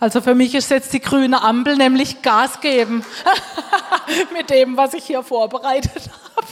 Also 0.00 0.20
für 0.20 0.36
mich 0.36 0.54
ist 0.54 0.70
jetzt 0.70 0.92
die 0.92 1.00
grüne 1.00 1.42
Ampel, 1.42 1.76
nämlich 1.76 2.22
Gas 2.22 2.60
geben 2.60 3.04
mit 4.32 4.48
dem, 4.48 4.76
was 4.76 4.94
ich 4.94 5.04
hier 5.04 5.24
vorbereitet 5.24 6.10
habe. 6.36 6.46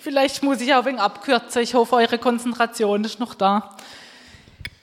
Vielleicht 0.00 0.42
muss 0.42 0.60
ich 0.60 0.74
auch 0.74 0.84
wenig 0.84 1.00
abkürzen. 1.00 1.62
Ich 1.62 1.74
hoffe, 1.74 1.94
eure 1.94 2.18
Konzentration 2.18 3.04
ist 3.04 3.20
noch 3.20 3.34
da. 3.34 3.76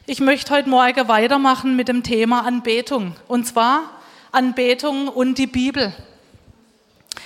Ich 0.05 0.21
möchte 0.21 0.53
heute 0.53 0.69
Morgen 0.69 1.07
weitermachen 1.09 1.75
mit 1.75 1.89
dem 1.89 2.03
Thema 2.03 2.45
Anbetung. 2.45 3.15
Und 3.27 3.45
zwar 3.45 3.89
Anbetung 4.31 5.09
und 5.09 5.37
die 5.37 5.47
Bibel. 5.47 5.93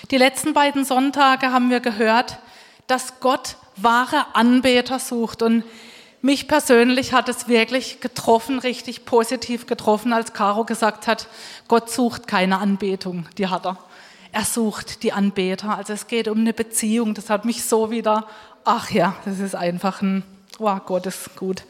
Die 0.09 0.17
letzten 0.17 0.53
beiden 0.53 0.83
Sonntage 0.83 1.51
haben 1.51 1.69
wir 1.69 1.79
gehört, 1.79 2.39
dass 2.87 3.19
Gott 3.19 3.57
wahre 3.75 4.25
Anbeter 4.33 4.97
sucht. 4.97 5.43
Und 5.43 5.63
mich 6.21 6.47
persönlich 6.47 7.13
hat 7.13 7.29
es 7.29 7.47
wirklich 7.47 7.99
getroffen, 7.99 8.59
richtig 8.59 9.05
positiv 9.05 9.67
getroffen, 9.67 10.13
als 10.13 10.33
Caro 10.33 10.65
gesagt 10.65 11.07
hat, 11.07 11.27
Gott 11.67 11.89
sucht 11.89 12.27
keine 12.27 12.57
Anbetung, 12.57 13.27
die 13.37 13.47
hat 13.47 13.65
er. 13.65 13.77
Er 14.31 14.43
sucht 14.43 15.03
die 15.03 15.13
Anbeter. 15.13 15.77
Also 15.77 15.93
es 15.93 16.07
geht 16.07 16.27
um 16.27 16.39
eine 16.39 16.53
Beziehung. 16.53 17.13
Das 17.13 17.29
hat 17.29 17.45
mich 17.45 17.63
so 17.63 17.91
wieder, 17.91 18.27
ach 18.65 18.91
ja, 18.91 19.15
das 19.25 19.39
ist 19.39 19.55
einfach 19.55 20.01
ein, 20.01 20.23
wow, 20.59 20.79
Gott 20.85 21.05
ist 21.05 21.35
gut. 21.35 21.63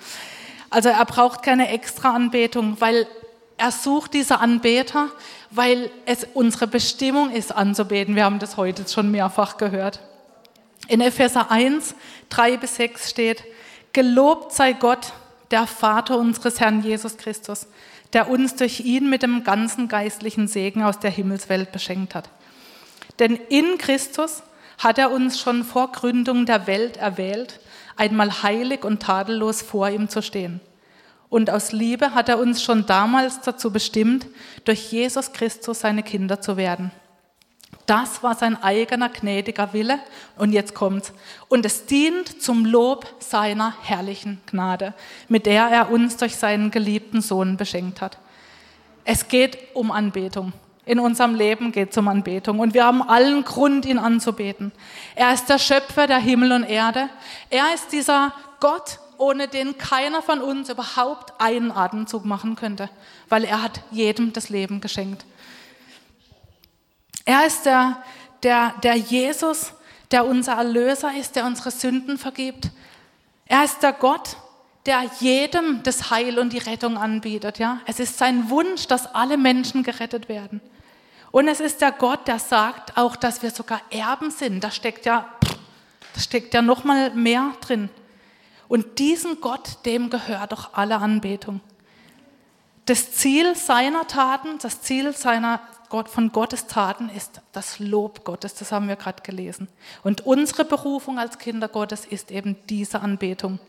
Also 0.70 0.90
er 0.90 1.06
braucht 1.06 1.44
keine 1.44 1.70
extra 1.70 2.14
Anbetung, 2.14 2.78
weil 2.80 3.08
er 3.58 3.72
sucht 3.72 4.14
diese 4.14 4.40
Anbeter, 4.40 5.10
weil 5.50 5.90
es 6.06 6.28
unsere 6.34 6.68
Bestimmung 6.68 7.32
ist, 7.32 7.56
anzubeten. 7.56 8.16
Wir 8.16 8.26
haben 8.26 8.40
das 8.40 8.58
heute 8.58 8.88
schon 8.88 9.12
mehrfach 9.12 9.58
gehört. 9.58 10.00
In 10.88 11.02
Epheser 11.02 11.52
1, 11.52 11.96
3 12.30 12.58
bis 12.58 12.76
6 12.76 13.10
steht, 13.10 13.44
Gelobt 13.94 14.54
sei 14.54 14.74
Gott, 14.74 15.14
der 15.52 15.66
Vater 15.68 16.18
unseres 16.18 16.60
Herrn 16.60 16.84
Jesus 16.84 17.18
Christus, 17.18 17.68
der 18.14 18.30
uns 18.30 18.56
durch 18.56 18.82
ihn 18.82 19.10
mit 19.10 19.24
dem 19.24 19.44
ganzen 19.44 19.88
geistlichen 19.88 20.48
Segen 20.48 20.84
aus 20.84 21.00
der 21.00 21.12
Himmelswelt 21.12 21.72
beschenkt 21.72 22.16
hat. 22.16 22.30
Denn 23.20 23.36
in 23.36 23.78
Christus 23.78 24.44
hat 24.78 24.98
er 24.98 25.12
uns 25.12 25.40
schon 25.40 25.64
vor 25.64 25.92
Gründung 25.92 26.46
der 26.46 26.68
Welt 26.68 26.98
erwählt, 26.98 27.60
einmal 27.96 28.44
heilig 28.44 28.86
und 28.86 29.02
tadellos 29.02 29.62
vor 29.62 29.90
ihm 29.90 30.08
zu 30.10 30.22
stehen. 30.22 30.62
Und 31.30 31.50
aus 31.50 31.72
Liebe 31.72 32.14
hat 32.14 32.30
er 32.30 32.40
uns 32.40 32.64
schon 32.64 32.86
damals 32.86 33.42
dazu 33.42 33.72
bestimmt, 33.72 34.28
durch 34.64 34.92
Jesus 34.92 35.34
Christus 35.34 35.82
seine 35.82 36.04
Kinder 36.04 36.40
zu 36.40 36.56
werden. 36.56 36.92
Das 37.88 38.22
war 38.22 38.36
sein 38.36 38.62
eigener 38.62 39.10
gnädiger 39.10 39.74
Wille. 39.74 40.00
Und 40.38 40.52
jetzt 40.52 40.76
kommt's. 40.76 41.14
Und 41.48 41.66
es 41.66 41.86
dient 41.86 42.42
zum 42.42 42.66
Lob 42.66 43.08
seiner 43.20 43.74
herrlichen 43.82 44.42
Gnade, 44.46 44.94
mit 45.30 45.46
der 45.46 45.68
er 45.70 45.90
uns 45.90 46.18
durch 46.18 46.36
seinen 46.36 46.70
geliebten 46.70 47.22
Sohn 47.22 47.58
beschenkt 47.58 48.02
hat. 48.02 48.20
Es 49.06 49.30
geht 49.30 49.58
um 49.74 49.90
Anbetung. 49.90 50.52
In 50.86 51.00
unserem 51.00 51.34
Leben 51.34 51.72
geht 51.72 51.92
es 51.92 51.98
um 51.98 52.10
Anbetung. 52.10 52.60
Und 52.60 52.74
wir 52.74 52.86
haben 52.86 53.02
allen 53.02 53.46
Grund, 53.46 53.86
ihn 53.86 54.00
anzubeten. 54.00 54.74
Er 55.16 55.34
ist 55.34 55.48
der 55.48 55.58
Schöpfer 55.58 56.08
der 56.08 56.20
Himmel 56.20 56.52
und 56.52 56.64
Erde. 56.64 57.10
Er 57.50 57.74
ist 57.74 57.94
dieser 57.94 58.34
Gott, 58.60 59.00
ohne 59.18 59.48
den 59.48 59.78
keiner 59.78 60.22
von 60.22 60.42
uns 60.42 60.70
überhaupt 60.70 61.40
einen 61.40 61.72
Atemzug 61.72 62.26
machen 62.26 62.56
könnte, 62.56 62.90
weil 63.30 63.46
er 63.46 63.64
hat 63.64 63.82
jedem 63.92 64.34
das 64.34 64.50
Leben 64.50 64.82
geschenkt. 64.82 65.26
Er 67.28 67.46
ist 67.46 67.66
der, 67.66 68.02
der, 68.42 68.74
der 68.82 68.96
Jesus, 68.96 69.74
der 70.12 70.26
unser 70.26 70.54
Erlöser 70.54 71.14
ist, 71.14 71.36
der 71.36 71.46
unsere 71.46 71.72
Sünden 71.72 72.18
vergibt. 72.18 72.72
Er 73.48 73.66
ist 73.66 73.84
der 73.84 73.92
Gott, 73.92 74.38
der 74.86 75.04
jedem 75.20 75.84
das 75.84 76.10
Heil 76.10 76.40
und 76.40 76.54
die 76.54 76.58
Rettung 76.58 76.98
anbietet. 76.98 77.60
Ja? 77.60 77.82
Es 77.86 78.00
ist 78.00 78.18
sein 78.18 78.50
Wunsch, 78.50 78.88
dass 78.88 79.14
alle 79.14 79.36
Menschen 79.36 79.84
gerettet 79.84 80.30
werden. 80.30 80.62
Und 81.32 81.50
es 81.50 81.60
ist 81.60 81.82
der 81.82 81.92
Gott, 81.92 82.30
der 82.30 82.40
sagt 82.40 82.96
auch, 82.96 83.18
dass 83.18 83.44
wir 83.44 83.52
sogar 83.52 83.82
Erben 83.90 84.32
sind. 84.32 84.64
Da 84.64 84.72
steckt 84.72 85.06
ja, 85.06 85.28
da 86.14 86.22
steckt 86.22 86.54
ja 86.54 86.62
noch 86.62 86.86
mal 86.86 87.10
mehr 87.10 87.52
drin. 87.60 87.90
Und 88.70 89.00
diesen 89.00 89.42
Gott, 89.42 89.86
dem 89.86 90.10
gehört 90.10 90.54
doch 90.54 90.70
alle 90.76 90.96
Anbetung. 90.96 91.60
Das 92.86 93.12
Ziel 93.12 93.54
seiner 93.54 94.08
Taten, 94.08 94.60
das 94.62 94.82
Ziel 94.82 95.12
seiner 95.12 95.60
Gott, 95.90 96.10
von 96.10 96.32
Gottes 96.32 96.68
Taten 96.68 97.10
ist 97.10 97.42
das 97.54 97.80
Lob 97.80 98.24
Gottes, 98.26 98.56
das 98.56 98.72
haben 98.72 98.88
wir 98.88 98.96
gerade 98.96 99.24
gelesen. 99.24 99.68
Und 100.04 100.26
unsere 100.26 100.66
Berufung 100.66 101.18
als 101.20 101.38
Kinder 101.38 101.68
Gottes 101.68 102.06
ist 102.06 102.32
eben 102.32 102.58
diese 102.68 103.02
Anbetung. 103.02 103.60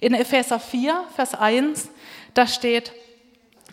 In 0.00 0.14
Epheser 0.14 0.60
4, 0.60 1.04
Vers 1.14 1.34
1, 1.34 1.88
da 2.34 2.46
steht, 2.46 2.92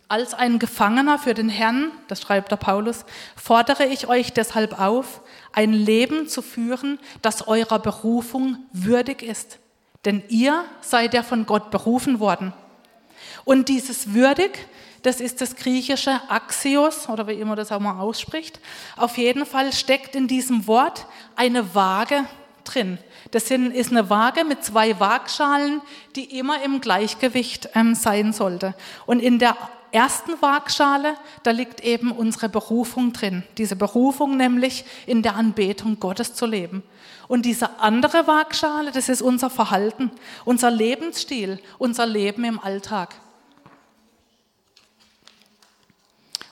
als 0.07 0.33
ein 0.33 0.57
Gefangener 0.57 1.19
für 1.19 1.35
den 1.35 1.49
Herrn, 1.49 1.91
das 2.07 2.21
schreibt 2.21 2.51
der 2.51 2.57
Paulus, 2.57 3.05
fordere 3.35 3.85
ich 3.85 4.07
euch 4.07 4.33
deshalb 4.33 4.79
auf, 4.79 5.21
ein 5.53 5.71
Leben 5.71 6.27
zu 6.27 6.41
führen, 6.41 6.99
das 7.21 7.47
eurer 7.47 7.77
Berufung 7.77 8.57
würdig 8.73 9.21
ist. 9.21 9.59
Denn 10.05 10.23
ihr 10.29 10.65
seid 10.81 11.13
ja 11.13 11.21
von 11.21 11.45
Gott 11.45 11.69
berufen 11.69 12.19
worden. 12.19 12.53
Und 13.45 13.69
dieses 13.69 14.13
würdig, 14.13 14.67
das 15.03 15.21
ist 15.21 15.41
das 15.41 15.55
griechische 15.55 16.19
Axios 16.29 17.07
oder 17.09 17.27
wie 17.27 17.33
immer 17.33 17.55
das 17.55 17.71
auch 17.71 17.79
mal 17.79 17.99
ausspricht. 17.99 18.59
Auf 18.97 19.17
jeden 19.17 19.45
Fall 19.45 19.71
steckt 19.73 20.15
in 20.15 20.27
diesem 20.27 20.67
Wort 20.67 21.05
eine 21.35 21.73
Waage 21.75 22.25
drin. 22.63 22.97
Das 23.31 23.49
ist 23.49 23.91
eine 23.91 24.09
Waage 24.09 24.43
mit 24.43 24.63
zwei 24.63 24.99
Waagschalen, 24.99 25.81
die 26.15 26.37
immer 26.37 26.63
im 26.63 26.81
Gleichgewicht 26.81 27.69
ähm, 27.75 27.95
sein 27.95 28.33
sollte. 28.33 28.75
Und 29.05 29.21
in 29.21 29.39
der 29.39 29.55
ersten 29.91 30.41
Waagschale, 30.41 31.15
da 31.43 31.51
liegt 31.51 31.81
eben 31.81 32.11
unsere 32.11 32.49
Berufung 32.49 33.13
drin. 33.13 33.43
Diese 33.57 33.75
Berufung 33.75 34.37
nämlich 34.37 34.85
in 35.05 35.21
der 35.21 35.35
Anbetung 35.35 35.99
Gottes 35.99 36.33
zu 36.33 36.45
leben. 36.45 36.83
Und 37.27 37.45
diese 37.45 37.79
andere 37.79 38.27
Waagschale, 38.27 38.91
das 38.91 39.09
ist 39.09 39.21
unser 39.21 39.49
Verhalten, 39.49 40.11
unser 40.45 40.71
Lebensstil, 40.71 41.59
unser 41.77 42.05
Leben 42.05 42.43
im 42.43 42.59
Alltag. 42.59 43.15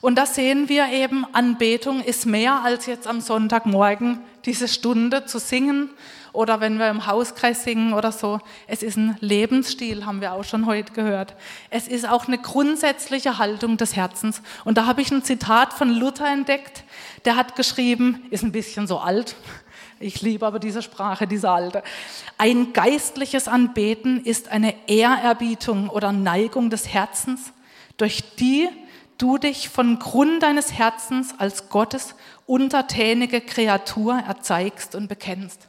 Und 0.08 0.16
da 0.16 0.26
sehen 0.26 0.70
wir 0.70 0.88
eben, 0.94 1.26
Anbetung 1.34 2.02
ist 2.02 2.26
mehr 2.26 2.64
als 2.64 2.86
jetzt 2.86 3.08
am 3.08 3.20
Sonntagmorgen 3.20 4.22
diese 4.46 4.70
Stunde 4.70 5.26
zu 5.26 5.38
singen 5.38 5.90
oder 6.32 6.62
wenn 6.62 6.80
wir 6.80 6.90
im 6.90 7.08
Hauskreis 7.08 7.66
singen 7.66 7.92
oder 7.92 8.14
so. 8.14 8.40
Es 8.68 8.84
ist 8.84 8.96
ein 8.96 9.18
Lebensstil, 9.20 10.06
haben 10.06 10.22
wir 10.22 10.32
auch 10.32 10.46
schon 10.46 10.66
heute 10.66 10.94
gehört. 10.94 11.36
Es 11.72 11.90
ist 11.90 12.08
auch 12.08 12.26
eine 12.26 12.38
grundsätzliche 12.38 13.38
Haltung 13.38 13.76
des 13.76 13.98
Herzens. 13.98 14.42
Und 14.64 14.78
da 14.78 14.86
habe 14.86 15.02
ich 15.02 15.12
ein 15.12 15.26
Zitat 15.26 15.74
von 15.74 15.90
Luther 15.90 16.32
entdeckt. 16.32 16.86
Der 17.26 17.36
hat 17.36 17.58
geschrieben, 17.58 18.22
ist 18.30 18.46
ein 18.46 18.54
bisschen 18.54 18.88
so 18.88 19.00
alt, 19.00 19.36
ich 20.00 20.22
liebe 20.22 20.48
aber 20.48 20.60
diese 20.60 20.82
Sprache, 20.82 21.28
diese 21.28 21.50
alte. 21.50 21.84
Ein 22.38 22.72
geistliches 22.72 23.50
Anbeten 23.50 24.24
ist 24.24 24.48
eine 24.48 24.74
Ehrerbietung 24.88 25.90
oder 25.90 26.14
Neigung 26.14 26.70
des 26.70 26.88
Herzens, 26.88 27.52
durch 27.98 28.24
die 28.36 28.70
du 29.18 29.38
dich 29.38 29.70
von 29.70 30.00
Grund 30.00 30.44
deines 30.44 30.74
Herzens 30.74 31.34
als 31.38 31.70
Gottes 31.70 32.16
untertänige 32.46 33.42
Kreatur 33.42 34.18
erzeigst 34.20 34.96
und 34.96 35.08
bekennst. 35.08 35.68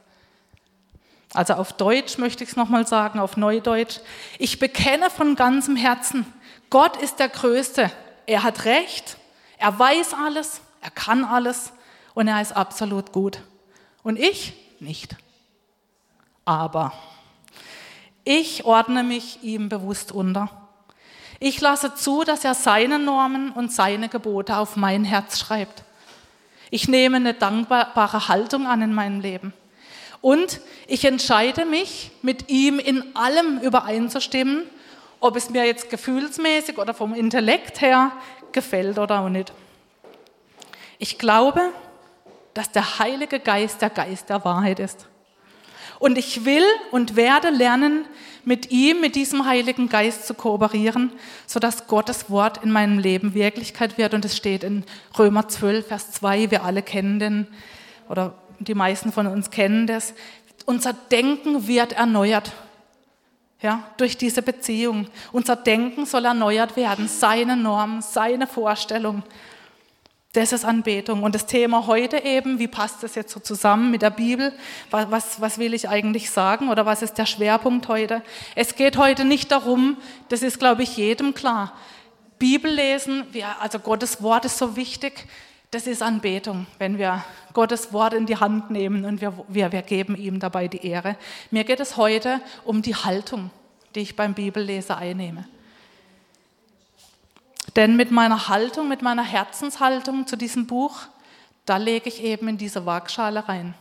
Also 1.35 1.55
auf 1.55 1.73
Deutsch 1.73 2.19
möchte 2.19 2.43
ich 2.45 2.51
es 2.51 2.57
nochmal 2.57 2.87
sagen, 2.87 3.19
auf 3.19 3.37
Neudeutsch. 3.37 4.01
Ich 4.39 4.59
bekenne 4.59 5.11
von 5.11 5.35
ganzem 5.35 5.77
Herzen, 5.77 6.25
Gott 6.71 6.97
ist 6.97 7.19
der 7.19 7.29
Größte. 7.29 7.91
Er 8.27 8.43
hat 8.43 8.65
Recht, 8.65 9.17
er 9.59 9.79
weiß 9.79 10.15
alles, 10.15 10.61
er 10.81 10.91
kann 10.91 11.25
alles 11.25 11.73
und 12.15 12.29
er 12.29 12.41
ist 12.41 12.57
absolut 12.57 13.13
gut. 13.13 13.43
Und 14.03 14.19
ich 14.19 14.55
nicht. 14.81 15.17
Aber 16.45 16.93
ich 18.25 18.65
ordne 18.65 19.03
mich 19.03 19.43
ihm 19.43 19.69
bewusst 19.69 20.13
unter. 20.13 20.58
Ich 21.41 21.61
lasse 21.61 21.95
zu, 21.95 22.25
dass 22.25 22.45
er 22.45 22.55
seine 22.55 22.99
Normen 22.99 23.51
und 23.53 23.73
seine 23.73 24.09
Gebote 24.09 24.57
auf 24.57 24.77
mein 24.77 25.05
Herz 25.05 25.39
schreibt. 25.39 25.85
Ich 26.71 26.89
nehme 26.89 27.17
eine 27.17 27.35
dankbare 27.35 28.29
Haltung 28.29 28.67
an 28.67 28.83
in 28.83 28.93
meinem 28.93 29.21
Leben. 29.21 29.53
Und 30.21 30.61
ich 30.89 31.05
entscheide 31.05 31.65
mich, 31.65 32.11
mit 32.23 32.51
ihm 32.51 32.79
in 32.79 33.15
allem 33.15 33.61
übereinzustimmen, 33.61 34.65
ob 35.21 35.37
es 35.37 35.51
mir 35.51 35.65
jetzt 35.65 35.91
gefühlsmäßig 35.91 36.79
oder 36.79 36.93
vom 36.93 37.15
Intellekt 37.15 37.81
her 37.81 38.13
gefällt 38.53 38.99
oder 38.99 39.21
auch 39.21 39.29
nicht. 39.29 39.53
Ich 40.99 41.19
glaube, 41.19 41.73
dass 42.55 42.73
der 42.73 42.99
Heilige 42.99 43.39
Geist 43.39 43.81
der 43.81 43.91
Geist 43.91 44.29
der 44.29 44.45
Wahrheit 44.45 44.81
ist. 44.81 45.07
Und 45.99 46.17
ich 46.19 46.45
will 46.45 46.65
und 46.91 47.17
werde 47.17 47.51
lernen, 47.51 48.05
mit 48.49 48.71
ihm, 48.71 49.03
mit 49.03 49.15
diesem 49.15 49.45
Heiligen 49.45 49.91
Geist 49.91 50.27
zu 50.27 50.33
kooperieren, 50.33 51.13
sodass 51.47 51.87
Gottes 51.87 52.31
Wort 52.31 52.65
in 52.65 52.71
meinem 52.71 52.99
Leben 52.99 53.35
Wirklichkeit 53.35 53.99
wird. 53.99 54.15
Und 54.15 54.25
es 54.25 54.37
steht 54.37 54.65
in 54.65 54.85
Römer 55.19 55.49
12, 55.49 55.87
Vers 55.87 56.13
2, 56.13 56.51
wir 56.51 56.65
alle 56.65 56.81
kennen 56.81 57.19
den, 57.19 57.47
oder 58.09 58.33
die 58.59 58.75
meisten 58.75 59.13
von 59.13 59.27
uns 59.27 59.51
kennen 59.51 59.87
das. 59.87 60.15
Unser 60.65 60.95
Denken 60.95 61.69
wird 61.69 61.93
erneuert. 61.93 62.53
Ja, 63.61 63.85
durch 63.97 64.17
diese 64.17 64.41
Beziehung. 64.41 65.09
Unser 65.33 65.57
Denken 65.57 66.07
soll 66.07 66.25
erneuert 66.25 66.77
werden, 66.77 67.07
seine 67.07 67.57
Normen, 67.57 68.01
seine 68.01 68.47
Vorstellungen. 68.47 69.25
Das 70.35 70.53
ist 70.53 70.65
Anbetung. 70.65 71.23
Und 71.23 71.35
das 71.35 71.47
Thema 71.47 71.87
heute 71.87 72.19
eben, 72.19 72.59
wie 72.59 72.69
passt 72.69 73.03
das 73.03 73.15
jetzt 73.15 73.33
so 73.33 73.41
zusammen 73.41 73.91
mit 73.91 74.03
der 74.03 74.11
Bibel? 74.11 74.53
Was, 74.91 75.41
was 75.41 75.59
will 75.59 75.73
ich 75.73 75.89
eigentlich 75.89 76.31
sagen 76.31 76.69
oder 76.69 76.85
was 76.85 77.01
ist 77.01 77.17
der 77.17 77.25
Schwerpunkt 77.27 77.89
heute? 77.89 78.23
Es 78.55 78.75
geht 78.75 78.99
heute 78.99 79.25
nicht 79.25 79.51
darum, 79.51 79.97
das 80.29 80.43
ist, 80.43 80.59
glaube 80.59 80.83
ich, 80.83 80.97
jedem 80.97 81.33
klar. 81.33 81.73
Bibel 82.39 82.71
lesen, 82.71 83.25
also 83.59 83.79
Gottes 83.79 84.23
Wort 84.23 84.45
ist 84.45 84.59
so 84.59 84.77
wichtig, 84.77 85.27
das 85.71 85.87
ist 85.87 86.03
Anbetung, 86.03 86.67
wenn 86.79 86.99
wir 86.99 87.25
Gottes 87.53 87.93
Wort 87.93 88.15
in 88.15 88.27
die 88.27 88.37
Hand 88.37 88.71
nehmen 88.71 89.05
und 89.05 89.21
wir, 89.21 89.33
wir, 89.49 89.73
wir 89.73 89.83
geben 89.83 90.15
ihm 90.15 90.41
dabei 90.41 90.69
die 90.69 90.87
Ehre. 90.87 91.17
Mir 91.51 91.65
geht 91.65 91.81
es 91.81 91.97
heute 91.97 92.41
um 92.65 92.81
die 92.81 92.95
Haltung, 92.95 93.51
die 93.95 94.01
ich 94.01 94.15
beim 94.15 94.35
Bibellesen 94.35 94.95
einnehme. 94.95 95.47
Denn 97.79 97.95
mit 97.95 98.11
meiner 98.11 98.49
Haltung, 98.49 98.89
mit 98.89 99.03
meiner 99.03 99.23
Herzenshaltung 99.23 100.27
zu 100.27 100.35
diesem 100.35 100.67
Buch, 100.67 101.03
da 101.65 101.77
lege 101.77 102.09
ich 102.09 102.25
eben 102.25 102.49
in 102.49 102.59
diese 102.59 102.85
Waagschale 102.87 103.49
rein. 103.49 103.73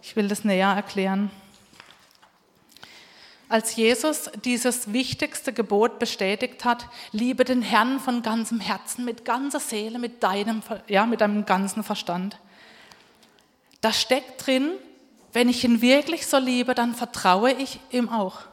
Ich 0.00 0.16
will 0.16 0.28
das 0.28 0.44
näher 0.44 0.70
erklären. 0.70 1.30
Als 3.50 3.76
Jesus 3.76 4.30
dieses 4.46 4.94
wichtigste 4.94 5.52
Gebot 5.52 5.98
bestätigt 5.98 6.64
hat, 6.64 6.86
liebe 7.12 7.44
den 7.44 7.60
Herrn 7.60 8.00
von 8.00 8.22
ganzem 8.22 8.60
Herzen, 8.60 9.04
mit 9.04 9.26
ganzer 9.26 9.60
Seele, 9.60 9.98
mit 9.98 10.22
deinem, 10.22 10.62
ja, 10.86 11.04
mit 11.04 11.20
deinem 11.20 11.44
ganzen 11.44 11.84
Verstand. 11.84 12.38
Da 13.82 13.92
steckt 13.92 14.46
drin, 14.46 14.70
wenn 15.34 15.50
ich 15.50 15.64
ihn 15.64 15.82
wirklich 15.82 16.26
so 16.26 16.38
liebe, 16.38 16.74
dann 16.74 16.94
vertraue 16.94 17.52
ich 17.52 17.78
ihm 17.90 18.08
auch. 18.08 18.47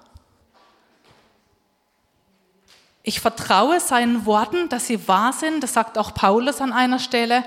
Ich 3.07 3.19
vertraue 3.19 3.79
seinen 3.79 4.25
Worten, 4.25 4.67
dass 4.67 4.87
sie 4.87 5.07
wahr 5.07 5.31
sind. 5.31 5.61
Das 5.61 5.73
sagt 5.73 5.99
auch 5.99 6.15
Paulus 6.15 6.59
an 6.59 6.73
einer 6.73 6.97
Stelle. 6.97 7.43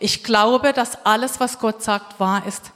Ich 0.00 0.24
glaube, 0.24 0.72
dass 0.72 1.04
alles, 1.04 1.38
was 1.38 1.58
Gott 1.58 1.82
sagt, 1.82 2.18
wahr 2.18 2.46
ist. 2.46 2.72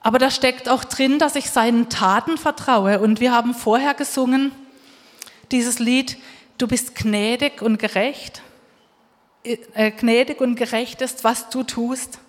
Aber 0.00 0.20
da 0.20 0.30
steckt 0.30 0.68
auch 0.68 0.84
drin, 0.84 1.18
dass 1.18 1.34
ich 1.34 1.50
seinen 1.50 1.88
Taten 1.88 2.38
vertraue. 2.38 3.00
Und 3.00 3.18
wir 3.18 3.32
haben 3.32 3.52
vorher 3.52 3.94
gesungen, 3.94 4.52
dieses 5.50 5.80
Lied, 5.80 6.16
du 6.56 6.68
bist 6.68 6.94
gnädig 6.94 7.62
und 7.62 7.80
gerecht. 7.80 8.40
Äh, 9.42 9.90
gnädig 9.90 10.40
und 10.40 10.54
gerecht 10.54 11.02
ist, 11.02 11.24
was 11.24 11.48
du 11.48 11.64
tust. 11.64 12.20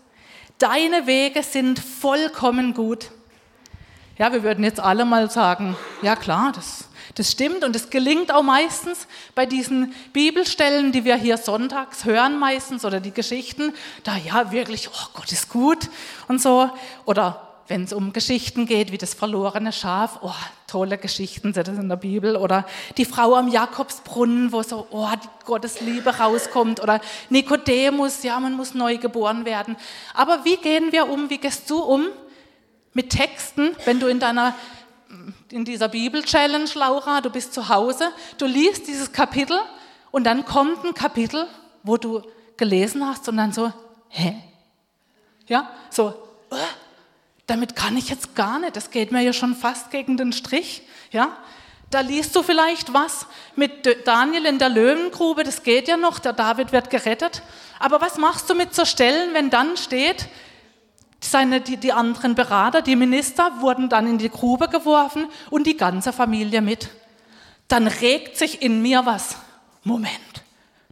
Deine 0.58 1.06
Wege 1.06 1.44
sind 1.44 1.78
vollkommen 1.78 2.74
gut. 2.74 3.12
Ja, 4.18 4.34
wir 4.34 4.42
würden 4.42 4.64
jetzt 4.64 4.80
alle 4.80 5.06
mal 5.06 5.30
sagen, 5.30 5.76
ja 6.02 6.16
klar, 6.16 6.52
das 6.56 6.86
das 7.16 7.32
stimmt 7.32 7.64
und 7.64 7.76
es 7.76 7.90
gelingt 7.90 8.34
auch 8.34 8.44
meistens 8.44 9.08
bei 9.36 9.46
diesen 9.46 9.94
Bibelstellen, 10.14 10.92
die 10.92 11.04
wir 11.04 11.16
hier 11.16 11.38
sonntags 11.38 12.06
hören 12.06 12.40
meistens 12.40 12.86
oder 12.86 13.00
die 13.00 13.12
Geschichten, 13.12 13.74
da 14.04 14.18
ja 14.18 14.52
wirklich, 14.52 14.90
oh 14.90 15.08
Gott 15.14 15.32
ist 15.32 15.50
gut 15.50 15.90
und 16.28 16.42
so. 16.42 16.70
Oder 17.06 17.48
wenn 17.72 17.84
es 17.86 17.94
um 17.94 18.12
Geschichten 18.12 18.66
geht, 18.66 18.92
wie 18.92 18.98
das 18.98 19.14
verlorene 19.14 19.72
Schaf, 19.72 20.20
oh, 20.22 20.34
tolle 20.68 20.98
Geschichten 20.98 21.54
sind 21.54 21.68
das 21.70 21.78
in 21.78 21.88
der 21.88 21.96
Bibel. 21.96 22.36
Oder 22.36 22.66
die 22.98 23.06
Frau 23.06 23.36
am 23.36 23.48
Jakobsbrunnen, 23.48 24.52
wo 24.52 24.62
so, 24.62 24.88
oh, 24.92 25.08
Gottes 25.46 25.80
Liebe 25.80 26.18
rauskommt. 26.18 26.82
Oder 26.82 27.00
Nikodemus, 27.30 28.24
ja, 28.24 28.40
man 28.42 28.56
muss 28.56 28.74
neu 28.74 28.98
geboren 28.98 29.46
werden. 29.46 29.78
Aber 30.14 30.44
wie 30.44 30.58
gehen 30.58 30.92
wir 30.92 31.08
um, 31.08 31.30
wie 31.30 31.38
gehst 31.38 31.70
du 31.70 31.78
um 31.80 32.08
mit 32.94 33.10
Texten, 33.10 33.70
wenn 33.86 34.02
du 34.02 34.08
in 34.08 34.20
deiner 34.20 34.54
in 35.52 35.66
dieser 35.66 35.88
Bibel-Challenge, 35.88 36.70
Laura, 36.76 37.22
du 37.22 37.30
bist 37.30 37.54
zu 37.54 37.70
Hause, 37.70 38.12
du 38.38 38.46
liest 38.46 38.88
dieses 38.88 39.12
Kapitel 39.12 39.60
und 40.12 40.24
dann 40.24 40.46
kommt 40.46 40.84
ein 40.84 40.94
Kapitel, 40.94 41.48
wo 41.84 41.98
du 41.98 42.22
gelesen 42.58 43.06
hast 43.08 43.28
und 43.28 43.38
dann 43.38 43.52
so, 43.52 43.72
hä? 44.10 44.36
Ja, 45.48 45.70
so, 45.90 46.10
äh, 46.52 46.56
damit 47.48 47.76
kann 47.76 47.98
ich 47.98 48.10
jetzt 48.10 48.36
gar 48.36 48.60
nicht, 48.60 48.76
das 48.76 48.92
geht 48.92 49.12
mir 49.12 49.22
ja 49.22 49.34
schon 49.34 49.56
fast 49.56 49.92
gegen 49.92 50.18
den 50.18 50.34
Strich, 50.34 50.84
ja? 51.12 51.36
Da 51.90 52.00
liest 52.00 52.34
du 52.38 52.44
vielleicht 52.44 52.94
was 52.94 53.26
mit 53.58 54.08
Daniel 54.08 54.46
in 54.46 54.60
der 54.60 54.70
Löwengrube, 54.70 55.44
das 55.44 55.64
geht 55.64 55.90
ja 55.90 55.98
noch, 55.98 56.20
der 56.20 56.32
David 56.32 56.72
wird 56.72 56.90
gerettet. 56.90 57.42
Aber 57.80 58.00
was 58.00 58.18
machst 58.18 58.50
du 58.50 58.56
mit 58.56 58.74
so 58.74 58.86
Stellen, 58.86 59.34
wenn 59.34 59.50
dann 59.50 59.76
steht, 59.76 60.30
seine, 61.24 61.62
die, 61.62 61.78
die 61.78 61.94
anderen 61.94 62.36
Berater, 62.36 62.82
die 62.82 62.96
Minister 62.96 63.62
wurden 63.62 63.90
dann 63.90 64.08
in 64.08 64.18
die 64.18 64.30
Grube 64.30 64.68
geworfen 64.68 65.28
und 65.50 65.68
die 65.68 65.78
ganze 65.78 66.12
Familie 66.12 66.62
mit. 66.62 66.90
Dann 67.68 67.88
regt 67.88 68.38
sich 68.38 68.62
in 68.62 68.82
mir 68.82 69.06
was. 69.06 69.38
Moment, 69.84 70.44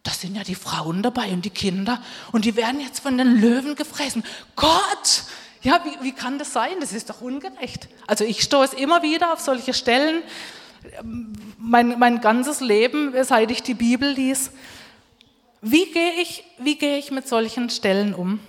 da 0.03 0.11
sind 0.11 0.35
ja 0.35 0.43
die 0.43 0.55
Frauen 0.55 1.03
dabei 1.03 1.31
und 1.31 1.43
die 1.45 1.49
Kinder 1.49 2.01
und 2.31 2.45
die 2.45 2.55
werden 2.55 2.79
jetzt 2.79 2.99
von 2.99 3.17
den 3.17 3.39
Löwen 3.39 3.75
gefressen. 3.75 4.23
Gott! 4.55 5.23
Ja, 5.61 5.81
wie, 5.83 6.05
wie 6.05 6.13
kann 6.13 6.39
das 6.39 6.53
sein? 6.53 6.71
Das 6.79 6.93
ist 6.93 7.09
doch 7.09 7.19
ungerecht. 7.19 7.89
Also 8.07 8.23
ich 8.23 8.41
stoße 8.41 8.77
immer 8.77 9.03
wieder 9.03 9.33
auf 9.33 9.41
solche 9.41 9.73
Stellen, 9.73 10.23
mein, 11.57 11.99
mein 11.99 12.21
ganzes 12.21 12.61
Leben, 12.61 13.13
seit 13.23 13.51
ich 13.51 13.61
die 13.61 13.73
Bibel 13.73 14.09
lies. 14.09 14.51
Wie 15.61 15.91
gehe 15.91 16.13
ich, 16.21 16.45
wie 16.57 16.77
gehe 16.77 16.97
ich 16.97 17.11
mit 17.11 17.27
solchen 17.27 17.69
Stellen 17.69 18.13
um? 18.13 18.39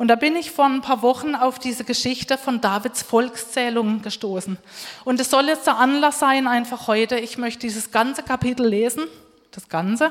Und 0.00 0.08
da 0.08 0.14
bin 0.14 0.34
ich 0.34 0.50
vor 0.50 0.64
ein 0.64 0.80
paar 0.80 1.02
Wochen 1.02 1.34
auf 1.34 1.58
diese 1.58 1.84
Geschichte 1.84 2.38
von 2.38 2.62
Davids 2.62 3.02
Volkszählung 3.02 4.00
gestoßen. 4.00 4.56
Und 5.04 5.20
es 5.20 5.28
soll 5.28 5.46
jetzt 5.46 5.66
der 5.66 5.76
Anlass 5.76 6.20
sein, 6.20 6.46
einfach 6.46 6.86
heute, 6.86 7.18
ich 7.18 7.36
möchte 7.36 7.60
dieses 7.60 7.90
ganze 7.90 8.22
Kapitel 8.22 8.66
lesen, 8.66 9.04
das 9.50 9.68
Ganze, 9.68 10.10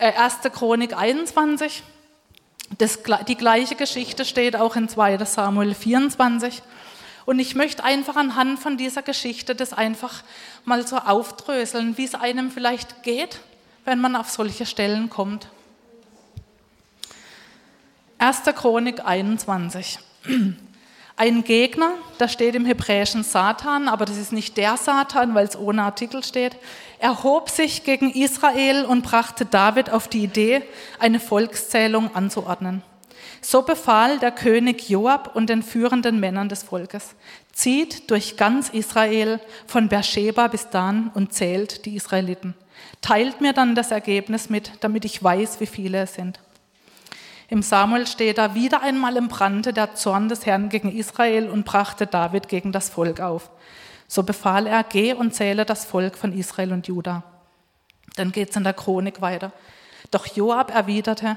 1. 0.00 0.38
Äh, 0.42 0.50
Chronik 0.50 0.96
21. 0.98 1.84
Das, 2.76 2.98
die 3.28 3.36
gleiche 3.36 3.76
Geschichte 3.76 4.24
steht 4.24 4.56
auch 4.56 4.74
in 4.74 4.88
2. 4.88 5.24
Samuel 5.24 5.74
24. 5.74 6.60
Und 7.24 7.38
ich 7.38 7.54
möchte 7.54 7.84
einfach 7.84 8.16
anhand 8.16 8.58
von 8.58 8.76
dieser 8.76 9.02
Geschichte 9.02 9.54
das 9.54 9.72
einfach 9.72 10.24
mal 10.64 10.84
so 10.84 10.96
aufdröseln, 10.96 11.96
wie 11.98 12.04
es 12.04 12.16
einem 12.16 12.50
vielleicht 12.50 13.04
geht, 13.04 13.38
wenn 13.84 14.00
man 14.00 14.16
auf 14.16 14.28
solche 14.28 14.66
Stellen 14.66 15.08
kommt. 15.08 15.46
1. 18.24 18.40
Chronik 18.56 19.04
21. 19.04 19.98
Ein 21.14 21.44
Gegner, 21.44 21.90
da 22.16 22.26
steht 22.26 22.54
im 22.54 22.64
Hebräischen 22.64 23.22
Satan, 23.22 23.86
aber 23.86 24.06
das 24.06 24.16
ist 24.16 24.32
nicht 24.32 24.56
der 24.56 24.78
Satan, 24.78 25.34
weil 25.34 25.46
es 25.46 25.58
ohne 25.58 25.82
Artikel 25.82 26.24
steht, 26.24 26.56
erhob 26.98 27.50
sich 27.50 27.84
gegen 27.84 28.10
Israel 28.10 28.86
und 28.86 29.02
brachte 29.02 29.44
David 29.44 29.90
auf 29.90 30.08
die 30.08 30.24
Idee, 30.24 30.62
eine 30.98 31.20
Volkszählung 31.20 32.16
anzuordnen. 32.16 32.82
So 33.42 33.60
befahl 33.60 34.18
der 34.18 34.32
König 34.32 34.88
Joab 34.88 35.36
und 35.36 35.50
den 35.50 35.62
führenden 35.62 36.18
Männern 36.18 36.48
des 36.48 36.62
Volkes, 36.62 37.16
zieht 37.52 38.10
durch 38.10 38.38
ganz 38.38 38.70
Israel 38.70 39.38
von 39.66 39.90
Beersheba 39.90 40.48
bis 40.48 40.70
Dan 40.70 41.10
und 41.12 41.34
zählt 41.34 41.84
die 41.84 41.96
Israeliten. 41.96 42.54
Teilt 43.02 43.42
mir 43.42 43.52
dann 43.52 43.74
das 43.74 43.90
Ergebnis 43.90 44.48
mit, 44.48 44.72
damit 44.80 45.04
ich 45.04 45.22
weiß, 45.22 45.60
wie 45.60 45.66
viele 45.66 46.00
es 46.00 46.14
sind. 46.14 46.40
Im 47.48 47.62
Samuel 47.62 48.06
steht 48.06 48.38
da, 48.38 48.54
wieder 48.54 48.82
einmal 48.82 49.16
entbrannte 49.16 49.72
der 49.72 49.94
Zorn 49.94 50.28
des 50.28 50.46
Herrn 50.46 50.68
gegen 50.70 50.90
Israel 50.90 51.50
und 51.50 51.64
brachte 51.64 52.06
David 52.06 52.48
gegen 52.48 52.72
das 52.72 52.88
Volk 52.88 53.20
auf. 53.20 53.50
So 54.08 54.22
befahl 54.22 54.66
er, 54.66 54.82
geh 54.84 55.12
und 55.12 55.34
zähle 55.34 55.64
das 55.64 55.84
Volk 55.84 56.16
von 56.16 56.32
Israel 56.32 56.72
und 56.72 56.86
Juda. 56.86 57.22
Dann 58.16 58.32
geht 58.32 58.50
es 58.50 58.56
in 58.56 58.64
der 58.64 58.72
Chronik 58.72 59.20
weiter. 59.20 59.52
Doch 60.10 60.26
Joab 60.26 60.74
erwiderte, 60.74 61.36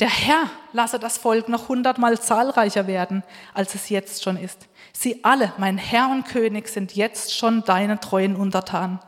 der 0.00 0.08
Herr 0.08 0.50
lasse 0.72 0.98
das 0.98 1.18
Volk 1.18 1.48
noch 1.48 1.68
hundertmal 1.68 2.18
zahlreicher 2.18 2.86
werden, 2.86 3.22
als 3.52 3.74
es 3.74 3.90
jetzt 3.90 4.22
schon 4.22 4.36
ist. 4.36 4.68
Sie 4.92 5.24
alle, 5.24 5.52
mein 5.58 5.78
Herr 5.78 6.10
und 6.10 6.24
König, 6.24 6.68
sind 6.68 6.96
jetzt 6.96 7.36
schon 7.36 7.64
deine 7.64 8.00
treuen 8.00 8.34
Untertanen. 8.34 8.98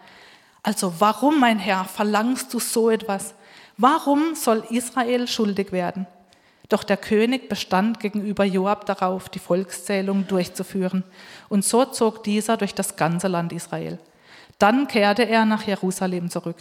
Also 0.62 0.94
warum, 0.98 1.40
mein 1.40 1.58
Herr, 1.58 1.84
verlangst 1.84 2.52
du 2.52 2.60
so 2.60 2.90
etwas? 2.90 3.34
Warum 3.78 4.34
soll 4.34 4.64
Israel 4.70 5.26
schuldig 5.26 5.72
werden? 5.72 6.06
Doch 6.68 6.84
der 6.84 6.96
König 6.96 7.48
bestand 7.48 8.00
gegenüber 8.00 8.44
Joab 8.44 8.86
darauf, 8.86 9.28
die 9.28 9.38
Volkszählung 9.38 10.26
durchzuführen. 10.26 11.04
Und 11.48 11.64
so 11.64 11.84
zog 11.84 12.24
dieser 12.24 12.56
durch 12.56 12.74
das 12.74 12.96
ganze 12.96 13.28
Land 13.28 13.52
Israel. 13.52 13.98
Dann 14.58 14.88
kehrte 14.88 15.24
er 15.24 15.44
nach 15.44 15.64
Jerusalem 15.64 16.30
zurück. 16.30 16.56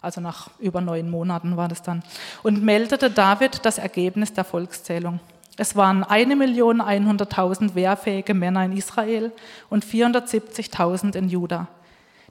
Also 0.00 0.20
nach 0.20 0.50
über 0.58 0.80
neun 0.80 1.10
Monaten 1.10 1.56
war 1.56 1.68
das 1.68 1.82
dann. 1.82 2.02
Und 2.42 2.62
meldete 2.62 3.10
David 3.10 3.64
das 3.64 3.78
Ergebnis 3.78 4.32
der 4.32 4.44
Volkszählung. 4.44 5.20
Es 5.56 5.76
waren 5.76 6.04
1.100.000 6.04 7.74
wehrfähige 7.74 8.34
Männer 8.34 8.64
in 8.64 8.76
Israel 8.76 9.30
und 9.70 9.84
470.000 9.84 11.14
in 11.16 11.28
Juda. 11.28 11.68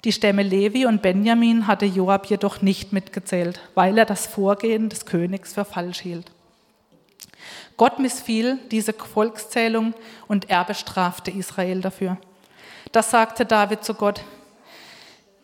Die 0.04 0.12
Stämme 0.12 0.44
Levi 0.44 0.86
und 0.86 1.02
Benjamin 1.02 1.66
hatte 1.66 1.86
Joab 1.86 2.26
jedoch 2.26 2.62
nicht 2.62 2.92
mitgezählt, 2.92 3.62
weil 3.74 3.98
er 3.98 4.06
das 4.06 4.28
Vorgehen 4.28 4.90
des 4.90 5.06
Königs 5.06 5.54
für 5.54 5.64
falsch 5.64 6.02
hielt. 6.02 6.33
Gott 7.78 8.00
missfiel 8.00 8.60
diese 8.72 8.94
Volkszählung 8.94 9.94
und 10.28 10.50
er 10.50 10.64
bestrafte 10.64 11.32
Israel 11.32 11.82
dafür. 11.82 12.18
Da 12.92 13.02
sagte 13.02 13.46
David 13.46 13.84
zu 13.84 13.94
Gott, 13.94 14.22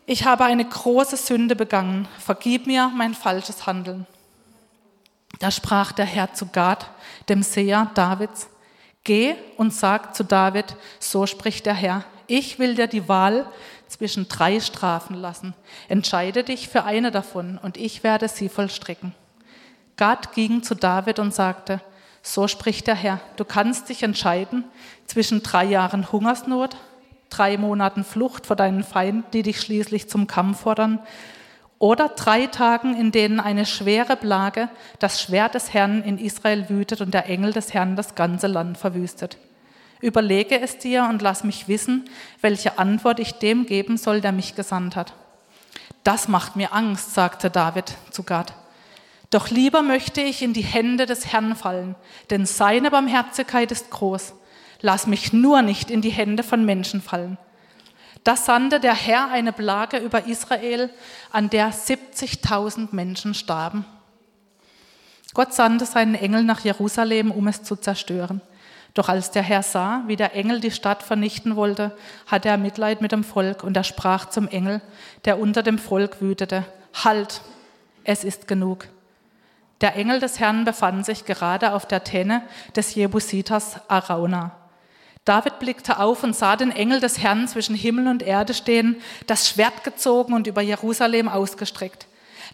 ich 0.06 0.26
habe 0.26 0.46
eine 0.46 0.66
große 0.66 1.18
Sünde 1.18 1.56
begangen, 1.56 2.08
vergib 2.18 2.66
mir 2.66 2.92
mein 2.96 3.14
falsches 3.14 3.68
Handeln. 3.68 4.08
Da 5.40 5.52
sprach 5.52 5.92
der 5.92 6.06
Herr 6.06 6.34
zu 6.34 6.48
Gad, 6.48 6.90
dem 7.28 7.44
Seher 7.44 7.92
Davids, 7.94 8.50
Geh 9.04 9.36
und 9.58 9.74
sag 9.74 10.16
zu 10.16 10.24
David, 10.24 10.76
so 11.00 11.26
spricht 11.26 11.66
der 11.66 11.74
Herr, 11.74 12.04
ich 12.28 12.60
will 12.60 12.76
dir 12.76 12.88
die 12.88 13.08
Wahl 13.08 13.48
zwischen 13.88 14.28
drei 14.28 14.60
Strafen 14.60 15.16
lassen. 15.16 15.56
Entscheide 15.88 16.44
dich 16.44 16.70
für 16.70 16.84
eine 16.84 17.10
davon 17.10 17.58
und 17.62 17.78
ich 17.78 18.04
werde 18.04 18.28
sie 18.28 18.50
vollstrecken. 18.50 19.16
Gad 20.00 20.32
ging 20.32 20.64
zu 20.64 20.76
David 20.76 21.20
und 21.20 21.34
sagte, 21.34 21.82
so 22.22 22.48
spricht 22.48 22.88
der 22.88 22.96
Herr, 22.96 23.20
du 23.36 23.44
kannst 23.44 23.90
dich 23.90 24.02
entscheiden 24.02 24.64
zwischen 25.06 25.44
drei 25.44 25.66
Jahren 25.66 26.10
Hungersnot, 26.10 26.78
drei 27.30 27.58
Monaten 27.58 28.06
Flucht 28.06 28.46
vor 28.46 28.56
deinen 28.56 28.86
Feinden, 28.86 29.26
die 29.34 29.44
dich 29.44 29.60
schließlich 29.60 30.10
zum 30.10 30.26
Kampf 30.26 30.62
fordern, 30.62 31.00
oder 31.80 32.08
drei 32.08 32.48
Tagen, 32.48 32.96
in 32.96 33.12
denen 33.12 33.42
eine 33.42 33.66
schwere 33.66 34.16
Plage, 34.16 34.70
das 35.00 35.22
Schwert 35.22 35.54
des 35.54 35.74
Herrn 35.74 36.02
in 36.02 36.18
Israel 36.18 36.70
wütet 36.70 37.02
und 37.02 37.14
der 37.14 37.28
Engel 37.28 37.52
des 37.52 37.74
Herrn 37.74 37.98
das 37.98 38.16
ganze 38.16 38.48
Land 38.48 38.78
verwüstet. 38.78 39.38
Überlege 40.00 40.62
es 40.62 40.78
dir 40.78 41.08
und 41.10 41.22
lass 41.22 41.44
mich 41.44 41.68
wissen, 41.68 42.10
welche 42.40 42.80
Antwort 42.80 43.20
ich 43.20 43.34
dem 43.34 43.66
geben 43.66 43.98
soll, 43.98 44.22
der 44.22 44.32
mich 44.32 44.56
gesandt 44.56 44.96
hat. 44.96 45.12
Das 46.06 46.30
macht 46.30 46.56
mir 46.56 46.72
Angst, 46.72 47.14
sagte 47.14 47.50
David 47.50 47.96
zu 48.12 48.24
Gad. 48.24 48.54
Doch 49.30 49.50
lieber 49.50 49.84
möchte 49.84 50.22
ich 50.22 50.42
in 50.42 50.54
die 50.54 50.64
Hände 50.64 51.06
des 51.06 51.28
Herrn 51.32 51.56
fallen, 51.56 51.96
denn 52.30 52.46
seine 52.46 52.90
Barmherzigkeit 52.90 53.72
ist 53.72 53.92
groß. 53.92 54.34
Lass 54.82 55.08
mich 55.08 55.34
nur 55.34 55.62
nicht 55.62 55.92
in 55.92 56.02
die 56.02 56.10
Hände 56.10 56.42
von 56.42 56.66
Menschen 56.66 57.02
fallen. 57.02 57.38
Da 58.24 58.36
sandte 58.36 58.80
der 58.80 58.96
Herr 58.96 59.30
eine 59.32 59.54
Plage 59.54 59.98
über 59.98 60.26
Israel, 60.26 60.90
an 61.32 61.50
der 61.50 61.72
70.000 61.72 62.90
Menschen 62.92 63.34
starben. 63.34 63.86
Gott 65.34 65.54
sandte 65.54 65.86
seinen 65.86 66.16
Engel 66.16 66.44
nach 66.44 66.62
Jerusalem, 66.62 67.32
um 67.32 67.48
es 67.48 67.64
zu 67.64 67.76
zerstören. 67.76 68.42
Doch 68.96 69.10
als 69.10 69.30
der 69.30 69.44
Herr 69.44 69.62
sah, 69.62 70.04
wie 70.08 70.16
der 70.16 70.36
Engel 70.36 70.60
die 70.60 70.72
Stadt 70.72 71.04
vernichten 71.04 71.56
wollte, 71.56 71.96
hatte 72.26 72.50
er 72.50 72.58
Mitleid 72.58 73.02
mit 73.02 73.12
dem 73.12 73.24
Volk 73.24 73.64
und 73.64 73.78
er 73.78 73.84
sprach 73.84 74.30
zum 74.30 74.48
Engel, 74.48 74.82
der 75.26 75.40
unter 75.40 75.62
dem 75.62 75.78
Volk 75.78 76.22
wütete, 76.22 76.66
Halt, 76.94 77.42
es 78.04 78.24
ist 78.24 78.48
genug. 78.48 78.88
Der 79.82 79.96
Engel 79.96 80.20
des 80.20 80.40
Herrn 80.40 80.66
befand 80.66 81.06
sich 81.06 81.26
gerade 81.26 81.74
auf 81.74 81.86
der 81.86 82.04
Tenne 82.04 82.44
des 82.76 82.96
Jebusiters 82.96 83.80
Arauna. 83.88 84.52
David 85.24 85.60
blickte 85.60 86.00
auf 86.00 86.24
und 86.24 86.36
sah 86.36 86.56
den 86.56 86.72
Engel 86.72 87.00
des 87.00 87.20
Herrn 87.20 87.48
zwischen 87.48 87.76
Himmel 87.76 88.08
und 88.08 88.24
Erde 88.24 88.54
stehen, 88.54 88.98
das 89.28 89.48
Schwert 89.48 89.84
gezogen 89.84 90.34
und 90.34 90.48
über 90.48 90.62
Jerusalem 90.62 91.30
ausgestreckt. 91.30 92.08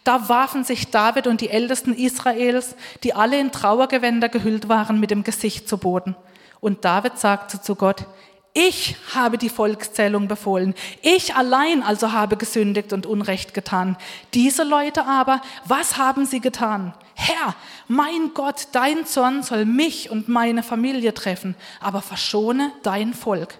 Da 0.03 0.29
warfen 0.29 0.63
sich 0.63 0.91
David 0.91 1.25
und 1.25 1.41
die 1.41 1.49
Ältesten 1.49 1.93
Israels, 1.95 2.75
die 3.03 3.13
alle 3.13 3.39
in 3.39 3.51
Trauergewänder 3.51 4.29
gehüllt 4.29 4.69
waren, 4.69 4.99
mit 4.99 5.09
dem 5.09 5.23
Gesicht 5.23 5.67
zu 5.67 5.77
Boden. 5.77 6.15
Und 6.59 6.85
David 6.85 7.17
sagte 7.17 7.61
zu 7.61 7.75
Gott, 7.75 8.05
ich 8.57 8.95
habe 9.13 9.37
die 9.37 9.49
Volkszählung 9.49 10.29
befohlen. 10.29 10.75
Ich 11.01 11.35
allein 11.35 11.83
also 11.83 12.13
habe 12.13 12.37
gesündigt 12.37 12.93
und 12.93 13.05
Unrecht 13.05 13.53
getan. 13.53 13.97
Diese 14.33 14.63
Leute 14.63 15.05
aber, 15.05 15.41
was 15.65 15.97
haben 15.97 16.25
sie 16.25 16.39
getan? 16.39 16.93
Herr, 17.15 17.53
mein 17.89 18.33
Gott, 18.33 18.69
dein 18.71 19.05
Zorn 19.05 19.43
soll 19.43 19.65
mich 19.65 20.09
und 20.09 20.29
meine 20.29 20.63
Familie 20.63 21.13
treffen, 21.13 21.55
aber 21.81 22.01
verschone 22.01 22.71
dein 22.81 23.13
Volk. 23.13 23.55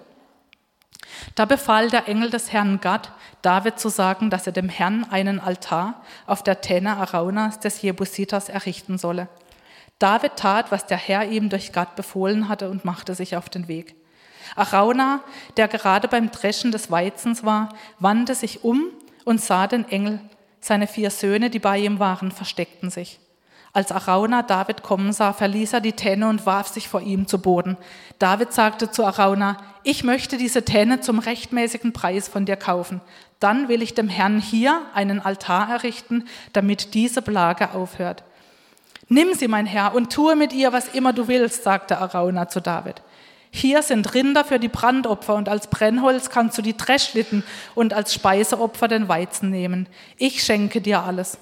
Da 1.36 1.44
befahl 1.44 1.90
der 1.90 2.08
Engel 2.08 2.30
des 2.30 2.54
Herrn 2.54 2.80
Gad, 2.80 3.12
David 3.42 3.78
zu 3.78 3.90
sagen, 3.90 4.30
dass 4.30 4.48
er 4.48 4.54
dem 4.54 4.70
Herrn 4.70 5.06
einen 5.10 5.42
Altar 5.42 6.04
auf 6.26 6.42
der 6.42 6.62
Tenne 6.62 6.96
Araunas 6.96 7.60
des 7.60 7.82
Jebusiters 7.82 8.48
errichten 8.48 8.98
solle. 8.98 9.28
David 10.00 10.38
tat, 10.38 10.72
was 10.72 10.86
der 10.86 10.98
Herr 10.98 11.26
ihm 11.28 11.50
durch 11.50 11.74
Gad 11.74 11.98
befohlen 11.98 12.48
hatte 12.48 12.70
und 12.70 12.86
machte 12.86 13.14
sich 13.14 13.36
auf 13.36 13.50
den 13.50 13.68
Weg. 13.68 13.96
Arauna, 14.56 15.22
der 15.58 15.68
gerade 15.68 16.08
beim 16.08 16.32
Dreschen 16.32 16.72
des 16.72 16.90
Weizens 16.90 17.44
war, 17.44 17.70
wandte 18.00 18.36
sich 18.36 18.64
um 18.64 18.86
und 19.26 19.42
sah 19.42 19.68
den 19.68 19.88
Engel. 19.90 20.20
Seine 20.62 20.88
vier 20.88 21.12
Söhne, 21.12 21.50
die 21.50 21.60
bei 21.60 21.78
ihm 21.80 22.00
waren, 22.00 22.32
versteckten 22.32 22.90
sich. 22.90 23.20
Als 23.76 23.92
Arauna 23.92 24.42
David 24.42 24.84
kommen 24.84 25.12
sah, 25.12 25.34
verließ 25.34 25.74
er 25.74 25.82
die 25.82 25.92
Tenne 25.92 26.30
und 26.30 26.46
warf 26.46 26.70
sich 26.70 26.88
vor 26.88 27.02
ihm 27.02 27.28
zu 27.28 27.40
Boden. 27.40 27.76
David 28.20 28.54
sagte 28.54 28.90
zu 28.90 29.04
Arauna, 29.04 29.58
ich 29.84 30.06
möchte 30.06 30.38
diese 30.38 30.64
Tenne 30.64 31.02
zum 31.02 31.20
rechtmäßigen 31.20 31.92
Preis 31.92 32.30
von 32.30 32.46
dir 32.46 32.56
kaufen. 32.56 33.02
Dann 33.42 33.68
will 33.68 33.82
ich 33.82 33.94
dem 33.94 34.08
Herrn 34.08 34.40
hier 34.40 34.82
einen 34.94 35.20
Altar 35.20 35.70
errichten, 35.70 36.24
damit 36.54 36.94
diese 36.94 37.22
Plage 37.22 37.72
aufhört. 37.74 38.24
Nimm 39.10 39.34
sie, 39.34 39.50
mein 39.50 39.66
Herr, 39.66 39.94
und 39.94 40.12
tue 40.12 40.38
mit 40.38 40.54
ihr, 40.54 40.72
was 40.72 40.88
immer 40.88 41.12
du 41.12 41.28
willst, 41.28 41.64
sagte 41.64 41.98
Arauna 41.98 42.48
zu 42.48 42.62
David. 42.62 43.02
Hier 43.56 43.84
sind 43.84 44.14
Rinder 44.14 44.44
für 44.44 44.60
die 44.60 44.68
Brandopfer 44.68 45.34
und 45.34 45.48
als 45.48 45.68
Brennholz 45.68 46.30
kannst 46.30 46.58
du 46.58 46.62
die 46.62 46.76
Dreschlitten 46.76 47.42
und 47.74 47.94
als 47.94 48.14
Speiseopfer 48.14 48.90
den 48.90 49.08
Weizen 49.08 49.50
nehmen. 49.50 49.88
Ich 50.18 50.44
schenke 50.44 50.82
dir 50.82 51.04
alles. 51.04 51.38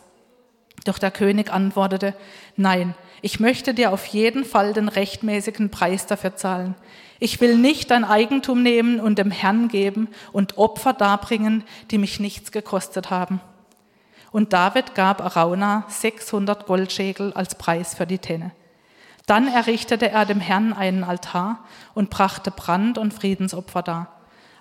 Doch 0.86 1.00
der 1.00 1.10
König 1.10 1.52
antwortete, 1.52 2.14
nein, 2.56 2.94
ich 3.24 3.40
möchte 3.40 3.74
dir 3.74 3.92
auf 3.92 4.06
jeden 4.06 4.46
Fall 4.46 4.74
den 4.74 4.90
rechtmäßigen 4.90 5.72
Preis 5.72 6.06
dafür 6.06 6.36
zahlen. 6.36 6.76
Ich 7.18 7.42
will 7.42 7.58
nicht 7.58 7.90
dein 7.90 8.06
Eigentum 8.06 8.62
nehmen 8.62 9.00
und 9.00 9.18
dem 9.18 9.32
Herrn 9.32 9.68
geben 9.68 10.08
und 10.32 10.60
Opfer 10.60 10.94
darbringen, 10.94 11.64
die 11.90 11.98
mich 11.98 12.20
nichts 12.20 12.52
gekostet 12.52 13.10
haben. 13.10 13.42
Und 14.32 14.54
David 14.54 14.94
gab 14.94 15.20
Arauna 15.20 15.86
600 15.88 16.68
Goldschäkel 16.68 17.34
als 17.34 17.56
Preis 17.56 17.96
für 17.96 18.06
die 18.06 18.20
Tenne. 18.20 18.52
Dann 19.26 19.48
errichtete 19.48 20.12
er 20.12 20.26
dem 20.26 20.40
Herrn 20.40 20.74
einen 20.74 21.04
Altar 21.04 21.60
und 21.94 22.10
brachte 22.10 22.52
Brand- 22.52 22.98
und 22.98 23.14
Friedensopfer 23.14 23.82
dar. 23.82 24.08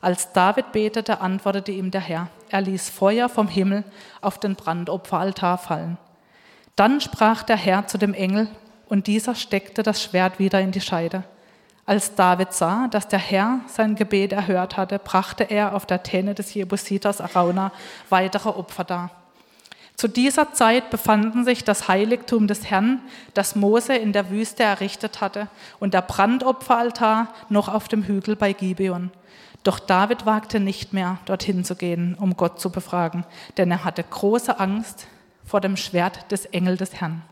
Als 0.00 0.32
David 0.32 0.72
betete, 0.72 1.20
antwortete 1.20 1.72
ihm 1.72 1.90
der 1.90 2.00
Herr. 2.00 2.28
Er 2.50 2.60
ließ 2.60 2.90
Feuer 2.90 3.28
vom 3.28 3.48
Himmel 3.48 3.84
auf 4.20 4.38
den 4.38 4.56
Brandopferaltar 4.56 5.58
fallen. 5.58 5.96
Dann 6.76 7.00
sprach 7.00 7.42
der 7.42 7.56
Herr 7.56 7.86
zu 7.86 7.98
dem 7.98 8.14
Engel, 8.14 8.48
und 8.88 9.06
dieser 9.06 9.34
steckte 9.34 9.82
das 9.82 10.02
Schwert 10.02 10.38
wieder 10.38 10.60
in 10.60 10.70
die 10.70 10.80
Scheide. 10.80 11.24
Als 11.86 12.14
David 12.14 12.52
sah, 12.52 12.88
dass 12.88 13.08
der 13.08 13.18
Herr 13.18 13.60
sein 13.66 13.94
Gebet 13.94 14.32
erhört 14.32 14.76
hatte, 14.76 14.98
brachte 14.98 15.44
er 15.44 15.74
auf 15.74 15.86
der 15.86 16.02
Tenne 16.02 16.34
des 16.34 16.52
Jebusiters 16.52 17.20
Arauna 17.20 17.72
weitere 18.10 18.50
Opfer 18.50 18.84
dar. 18.84 19.21
Zu 20.02 20.08
dieser 20.08 20.52
Zeit 20.52 20.90
befanden 20.90 21.44
sich 21.44 21.62
das 21.62 21.86
Heiligtum 21.86 22.48
des 22.48 22.68
Herrn, 22.68 23.00
das 23.34 23.54
Mose 23.54 23.94
in 23.94 24.12
der 24.12 24.30
Wüste 24.30 24.64
errichtet 24.64 25.20
hatte, 25.20 25.46
und 25.78 25.94
der 25.94 26.02
Brandopferaltar 26.02 27.32
noch 27.50 27.68
auf 27.68 27.86
dem 27.86 28.02
Hügel 28.02 28.34
bei 28.34 28.52
Gibeon. 28.52 29.12
Doch 29.62 29.78
David 29.78 30.26
wagte 30.26 30.58
nicht 30.58 30.92
mehr, 30.92 31.18
dorthin 31.26 31.64
zu 31.64 31.76
gehen, 31.76 32.16
um 32.18 32.36
Gott 32.36 32.58
zu 32.58 32.72
befragen, 32.72 33.24
denn 33.58 33.70
er 33.70 33.84
hatte 33.84 34.02
große 34.02 34.58
Angst 34.58 35.06
vor 35.44 35.60
dem 35.60 35.76
Schwert 35.76 36.32
des 36.32 36.46
Engel 36.46 36.76
des 36.76 36.94
Herrn. 36.94 37.22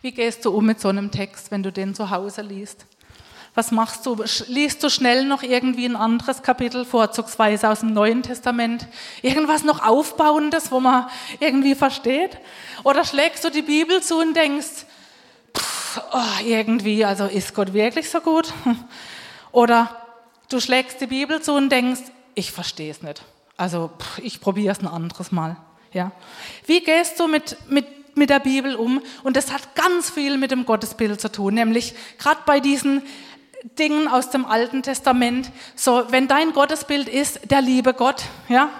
Wie 0.00 0.12
gehst 0.12 0.46
du 0.46 0.56
um 0.56 0.64
mit 0.64 0.80
so 0.80 0.88
einem 0.88 1.10
Text, 1.10 1.50
wenn 1.50 1.62
du 1.62 1.70
den 1.70 1.94
zu 1.94 2.08
Hause 2.08 2.40
liest? 2.40 2.86
Was 3.58 3.72
machst 3.72 4.06
du? 4.06 4.22
Liest 4.46 4.84
du 4.84 4.88
schnell 4.88 5.24
noch 5.24 5.42
irgendwie 5.42 5.84
ein 5.84 5.96
anderes 5.96 6.44
Kapitel, 6.44 6.84
vorzugsweise 6.84 7.68
aus 7.68 7.80
dem 7.80 7.92
Neuen 7.92 8.22
Testament? 8.22 8.86
Irgendwas 9.20 9.64
noch 9.64 9.84
Aufbauendes, 9.84 10.70
wo 10.70 10.78
man 10.78 11.08
irgendwie 11.40 11.74
versteht? 11.74 12.38
Oder 12.84 13.04
schlägst 13.04 13.42
du 13.42 13.50
die 13.50 13.62
Bibel 13.62 14.00
zu 14.00 14.16
und 14.20 14.34
denkst, 14.34 14.86
pff, 15.56 16.00
oh, 16.12 16.44
irgendwie, 16.44 17.04
also 17.04 17.24
ist 17.24 17.52
Gott 17.52 17.72
wirklich 17.72 18.08
so 18.08 18.20
gut? 18.20 18.52
Oder 19.50 19.90
du 20.48 20.60
schlägst 20.60 21.00
die 21.00 21.08
Bibel 21.08 21.42
zu 21.42 21.52
und 21.54 21.68
denkst, 21.68 22.02
ich 22.36 22.52
verstehe 22.52 22.92
es 22.92 23.02
nicht. 23.02 23.24
Also 23.56 23.90
pff, 23.98 24.20
ich 24.20 24.40
probiere 24.40 24.70
es 24.70 24.78
ein 24.78 24.86
anderes 24.86 25.32
Mal. 25.32 25.56
Ja. 25.92 26.12
Wie 26.64 26.78
gehst 26.78 27.18
du 27.18 27.26
mit, 27.26 27.56
mit, 27.68 28.16
mit 28.16 28.30
der 28.30 28.38
Bibel 28.38 28.76
um? 28.76 29.02
Und 29.24 29.36
das 29.36 29.52
hat 29.52 29.74
ganz 29.74 30.10
viel 30.10 30.38
mit 30.38 30.52
dem 30.52 30.64
Gottesbild 30.64 31.20
zu 31.20 31.32
tun, 31.32 31.54
nämlich 31.54 31.96
gerade 32.18 32.42
bei 32.46 32.60
diesen 32.60 33.02
Dingen 33.62 34.08
aus 34.08 34.30
dem 34.30 34.44
Alten 34.46 34.82
Testament. 34.82 35.50
So, 35.74 36.04
wenn 36.10 36.28
dein 36.28 36.52
Gottesbild 36.52 37.08
ist, 37.08 37.50
der 37.50 37.60
liebe 37.60 37.94
Gott, 37.94 38.24
ja, 38.48 38.70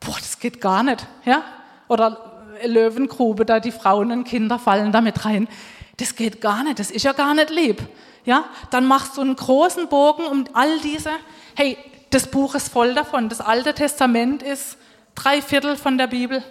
boah, 0.00 0.16
das 0.18 0.38
geht 0.38 0.60
gar 0.60 0.82
nicht, 0.82 1.06
ja. 1.24 1.42
Oder 1.88 2.44
Löwengrube, 2.64 3.44
da 3.46 3.60
die 3.60 3.72
Frauen 3.72 4.12
und 4.12 4.24
Kinder 4.24 4.58
fallen 4.58 4.92
damit 4.92 5.24
rein. 5.24 5.48
Das 5.96 6.14
geht 6.14 6.40
gar 6.40 6.62
nicht, 6.64 6.78
das 6.78 6.90
ist 6.90 7.04
ja 7.04 7.12
gar 7.12 7.34
nicht 7.34 7.50
lieb. 7.50 7.82
Ja, 8.24 8.44
dann 8.70 8.86
machst 8.86 9.16
du 9.16 9.22
einen 9.22 9.36
großen 9.36 9.88
Bogen 9.88 10.24
um 10.24 10.44
all 10.52 10.78
diese. 10.80 11.10
Hey, 11.54 11.78
das 12.10 12.26
Buch 12.26 12.54
ist 12.54 12.70
voll 12.70 12.94
davon. 12.94 13.28
Das 13.28 13.40
Alte 13.40 13.74
Testament 13.74 14.42
ist 14.42 14.76
drei 15.14 15.40
Viertel 15.40 15.76
von 15.76 15.96
der 15.96 16.06
Bibel. 16.06 16.42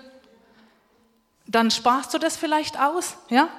Dann 1.45 1.71
sparst 1.71 2.13
du 2.13 2.17
das 2.17 2.37
vielleicht 2.37 2.79
aus, 2.79 3.17
ja? 3.29 3.49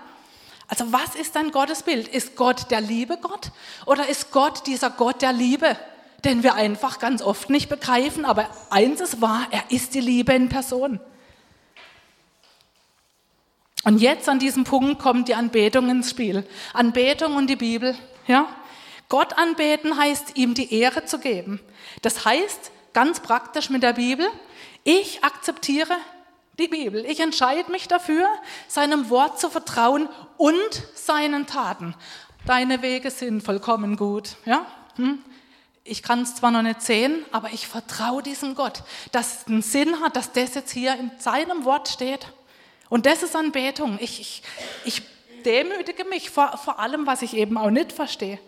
Also 0.70 0.92
was 0.92 1.16
ist 1.16 1.34
dein 1.34 1.50
Gottesbild? 1.50 2.06
Ist 2.06 2.36
Gott 2.36 2.70
der 2.70 2.80
liebe 2.80 3.16
Gott 3.16 3.50
oder 3.86 4.08
ist 4.08 4.30
Gott 4.30 4.66
dieser 4.68 4.88
Gott 4.88 5.20
der 5.20 5.32
Liebe, 5.32 5.76
den 6.24 6.44
wir 6.44 6.54
einfach 6.54 7.00
ganz 7.00 7.22
oft 7.22 7.50
nicht 7.50 7.68
begreifen. 7.68 8.24
Aber 8.24 8.48
eins 8.70 9.00
ist 9.00 9.20
wahr, 9.20 9.48
er 9.50 9.64
ist 9.70 9.94
die 9.94 10.00
Liebe 10.00 10.32
in 10.32 10.48
Person. 10.48 11.00
Und 13.82 14.00
jetzt 14.00 14.28
an 14.28 14.38
diesem 14.38 14.62
Punkt 14.62 15.00
kommt 15.02 15.26
die 15.26 15.34
Anbetung 15.34 15.90
ins 15.90 16.10
Spiel. 16.10 16.46
Anbetung 16.72 17.34
und 17.34 17.48
die 17.48 17.56
Bibel, 17.56 17.96
ja. 18.26 18.46
Gott 19.08 19.36
anbeten 19.38 19.96
heißt, 19.96 20.36
ihm 20.36 20.54
die 20.54 20.72
Ehre 20.72 21.04
zu 21.04 21.18
geben. 21.18 21.58
Das 22.02 22.24
heißt, 22.24 22.70
ganz 22.92 23.18
praktisch 23.18 23.70
mit 23.70 23.82
der 23.82 23.94
Bibel, 23.94 24.28
ich 24.84 25.24
akzeptiere 25.24 25.96
die 26.58 26.68
Bibel. 26.68 27.04
Ich 27.06 27.20
entscheide 27.20 27.70
mich 27.70 27.88
dafür, 27.88 28.26
seinem 28.68 29.10
Wort 29.10 29.40
zu 29.40 29.50
vertrauen 29.50 30.08
und 30.36 30.82
seinen 30.94 31.46
Taten. 31.46 31.94
Deine 32.46 32.82
Wege 32.82 33.10
sind 33.10 33.42
vollkommen 33.42 33.96
gut. 33.96 34.36
Ja? 34.44 34.66
Hm? 34.96 35.22
Ich 35.84 36.02
kann 36.02 36.22
es 36.22 36.34
zwar 36.34 36.50
noch 36.50 36.62
nicht 36.62 36.82
sehen, 36.82 37.24
aber 37.32 37.52
ich 37.52 37.66
vertraue 37.66 38.22
diesem 38.22 38.54
Gott, 38.54 38.82
dass 39.12 39.40
es 39.40 39.46
einen 39.46 39.62
Sinn 39.62 40.00
hat, 40.00 40.16
dass 40.16 40.32
das 40.32 40.54
jetzt 40.54 40.72
hier 40.72 40.94
in 40.94 41.10
seinem 41.18 41.64
Wort 41.64 41.88
steht. 41.88 42.26
Und 42.88 43.06
das 43.06 43.22
ist 43.22 43.34
Anbetung. 43.34 43.98
Ich, 44.00 44.20
ich, 44.20 44.42
ich 44.84 45.02
demütige 45.44 46.04
mich 46.04 46.30
vor, 46.30 46.58
vor 46.58 46.78
allem, 46.78 47.06
was 47.06 47.22
ich 47.22 47.34
eben 47.34 47.56
auch 47.56 47.70
nicht 47.70 47.92
verstehe. 47.92 48.38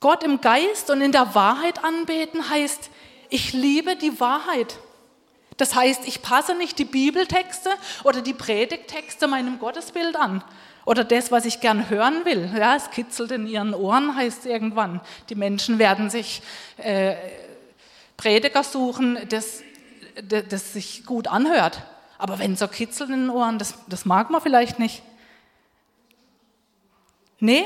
Gott 0.00 0.24
im 0.24 0.40
Geist 0.40 0.90
und 0.90 1.00
in 1.00 1.12
der 1.12 1.34
Wahrheit 1.34 1.84
anbeten 1.84 2.48
heißt, 2.48 2.90
ich 3.28 3.52
liebe 3.52 3.96
die 3.96 4.18
Wahrheit. 4.20 4.78
Das 5.62 5.76
heißt, 5.76 6.08
ich 6.08 6.22
passe 6.22 6.56
nicht 6.56 6.76
die 6.80 6.84
Bibeltexte 6.84 7.70
oder 8.02 8.20
die 8.20 8.32
Predigtexte 8.32 9.28
meinem 9.28 9.60
Gottesbild 9.60 10.16
an. 10.16 10.42
Oder 10.84 11.04
das, 11.04 11.30
was 11.30 11.44
ich 11.44 11.60
gern 11.60 11.88
hören 11.88 12.24
will. 12.24 12.50
Ja, 12.58 12.74
es 12.74 12.90
kitzelt 12.90 13.30
in 13.30 13.46
ihren 13.46 13.72
Ohren, 13.72 14.16
heißt 14.16 14.44
irgendwann. 14.44 15.00
Die 15.28 15.36
Menschen 15.36 15.78
werden 15.78 16.10
sich 16.10 16.42
äh, 16.78 17.14
Prediger 18.16 18.64
suchen, 18.64 19.16
das, 19.28 19.62
das, 20.20 20.48
das 20.48 20.72
sich 20.72 21.06
gut 21.06 21.28
anhört. 21.28 21.80
Aber 22.18 22.40
wenn 22.40 22.56
so 22.56 22.66
kitzelt 22.66 23.10
in 23.10 23.26
den 23.26 23.30
Ohren, 23.30 23.60
das, 23.60 23.74
das 23.86 24.04
mag 24.04 24.30
man 24.30 24.40
vielleicht 24.40 24.80
nicht. 24.80 25.00
Nee, 27.38 27.64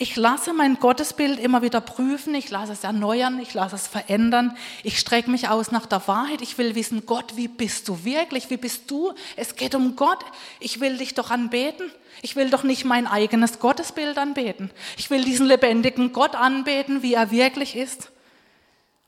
ich 0.00 0.14
lasse 0.14 0.52
mein 0.52 0.78
Gottesbild 0.78 1.40
immer 1.40 1.60
wieder 1.60 1.80
prüfen, 1.80 2.32
ich 2.36 2.50
lasse 2.50 2.72
es 2.72 2.84
erneuern, 2.84 3.40
ich 3.40 3.52
lasse 3.52 3.74
es 3.74 3.88
verändern. 3.88 4.56
Ich 4.84 5.00
strecke 5.00 5.28
mich 5.28 5.48
aus 5.48 5.72
nach 5.72 5.86
der 5.86 6.06
Wahrheit. 6.06 6.40
Ich 6.40 6.56
will 6.56 6.76
wissen, 6.76 7.04
Gott, 7.04 7.36
wie 7.36 7.48
bist 7.48 7.88
du 7.88 8.04
wirklich? 8.04 8.48
Wie 8.48 8.58
bist 8.58 8.88
du? 8.92 9.12
Es 9.34 9.56
geht 9.56 9.74
um 9.74 9.96
Gott. 9.96 10.24
Ich 10.60 10.78
will 10.78 10.98
dich 10.98 11.14
doch 11.14 11.32
anbeten. 11.32 11.90
Ich 12.22 12.36
will 12.36 12.48
doch 12.48 12.62
nicht 12.62 12.84
mein 12.84 13.08
eigenes 13.08 13.58
Gottesbild 13.58 14.18
anbeten. 14.18 14.70
Ich 14.96 15.10
will 15.10 15.24
diesen 15.24 15.46
lebendigen 15.46 16.12
Gott 16.12 16.36
anbeten, 16.36 17.02
wie 17.02 17.14
er 17.14 17.32
wirklich 17.32 17.74
ist. 17.74 18.12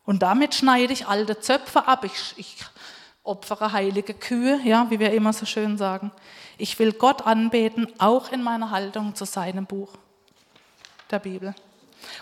Und 0.05 0.23
damit 0.23 0.57
schneide 0.57 0.93
ich 0.93 1.07
alte 1.07 1.39
Zöpfe 1.39 1.87
ab. 1.87 2.05
Ich, 2.05 2.35
ich 2.37 2.57
opfere 3.23 3.71
heilige 3.71 4.13
Kühe, 4.13 4.59
ja, 4.65 4.91
wie 4.91 4.99
wir 4.99 5.13
immer 5.13 5.33
so 5.33 5.47
schön 5.47 5.79
sagen. 5.79 6.11
Ich 6.59 6.81
will 6.81 6.93
Gott 6.93 7.29
anbeten, 7.29 7.87
auch 7.99 8.33
in 8.33 8.43
meiner 8.43 8.73
Haltung 8.73 9.15
zu 9.15 9.25
seinem 9.25 9.67
Buch 9.67 9.91
der 11.11 11.19
Bibel. 11.19 11.55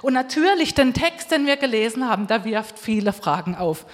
Und 0.02 0.12
natürlich, 0.12 0.74
den 0.74 0.92
Text, 0.92 1.30
den 1.30 1.46
wir 1.46 1.56
gelesen 1.56 2.08
haben, 2.08 2.26
der 2.26 2.44
wirft 2.44 2.78
viele 2.78 3.12
Fragen 3.12 3.54
auf. 3.54 3.86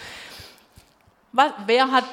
Wer 1.67 1.91
hat 1.91 2.05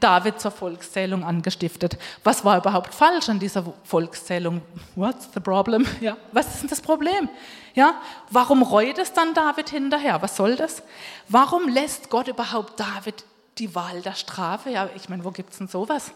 David 0.00 0.40
zur 0.40 0.50
Volkszählung 0.50 1.24
angestiftet? 1.24 1.96
Was 2.24 2.44
war 2.44 2.58
überhaupt 2.58 2.92
falsch 2.92 3.28
an 3.28 3.38
dieser 3.38 3.64
Volkszählung? 3.84 4.62
What's 4.96 5.28
the 5.32 5.40
problem? 5.40 5.86
Ja, 6.00 6.16
was 6.32 6.48
ist 6.48 6.62
denn 6.62 6.70
das 6.70 6.80
Problem? 6.80 7.28
Ja, 7.74 7.94
warum 8.30 8.62
reut 8.62 8.98
es 8.98 9.12
dann 9.12 9.32
David 9.32 9.70
hinterher? 9.70 10.20
Was 10.22 10.36
soll 10.36 10.56
das? 10.56 10.82
Warum 11.28 11.68
lässt 11.68 12.10
Gott 12.10 12.28
überhaupt 12.28 12.78
David 12.80 13.24
die 13.58 13.74
Wahl 13.74 14.00
der 14.02 14.14
Strafe? 14.14 14.70
Ja, 14.70 14.88
ich 14.96 15.08
meine, 15.08 15.24
wo 15.24 15.30
gibt 15.30 15.52
es 15.52 15.58
denn 15.58 15.68
sowas? 15.68 16.10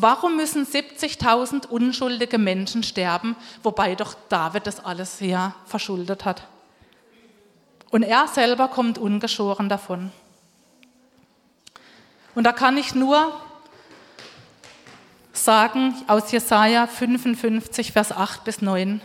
Warum 0.00 0.36
müssen 0.36 0.64
70.000 0.64 1.66
unschuldige 1.66 2.38
Menschen 2.38 2.84
sterben, 2.84 3.34
wobei 3.64 3.96
doch 3.96 4.14
David 4.28 4.68
das 4.68 4.78
alles 4.84 5.18
ja 5.18 5.56
verschuldet 5.66 6.24
hat? 6.24 6.46
Und 7.90 8.04
er 8.04 8.28
selber 8.28 8.68
kommt 8.68 8.96
ungeschoren 8.98 9.68
davon. 9.68 10.12
Und 12.36 12.44
da 12.44 12.52
kann 12.52 12.76
ich 12.76 12.94
nur 12.94 13.32
sagen 15.32 15.96
aus 16.06 16.30
Jesaja 16.30 16.86
55, 16.86 17.90
Vers 17.90 18.12
8 18.12 18.44
bis 18.44 18.62
9, 18.62 19.00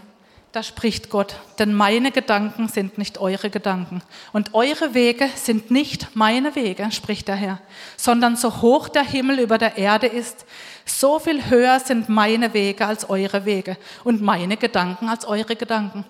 da 0.54 0.62
spricht 0.62 1.10
Gott, 1.10 1.36
denn 1.58 1.74
meine 1.74 2.12
Gedanken 2.12 2.68
sind 2.68 3.00
nicht 3.00 3.18
eure 3.18 3.50
Gedanken 3.50 4.04
und 4.34 4.54
eure 4.54 4.94
Wege 4.94 5.28
sind 5.34 5.72
nicht 5.72 6.16
meine 6.16 6.54
Wege, 6.54 6.92
spricht 6.92 7.28
der 7.28 7.36
Herr, 7.36 7.60
sondern 7.98 8.36
so 8.36 8.62
hoch 8.62 8.88
der 8.88 9.04
Himmel 9.04 9.40
über 9.40 9.58
der 9.58 9.78
Erde 9.78 10.06
ist, 10.06 10.46
so 10.86 11.18
viel 11.18 11.50
höher 11.50 11.80
sind 11.80 12.08
meine 12.08 12.54
Wege 12.54 12.86
als 12.86 13.10
eure 13.10 13.46
Wege 13.46 13.78
und 14.04 14.22
meine 14.22 14.56
Gedanken 14.56 15.10
als 15.10 15.26
eure 15.26 15.56
Gedanken. 15.56 16.06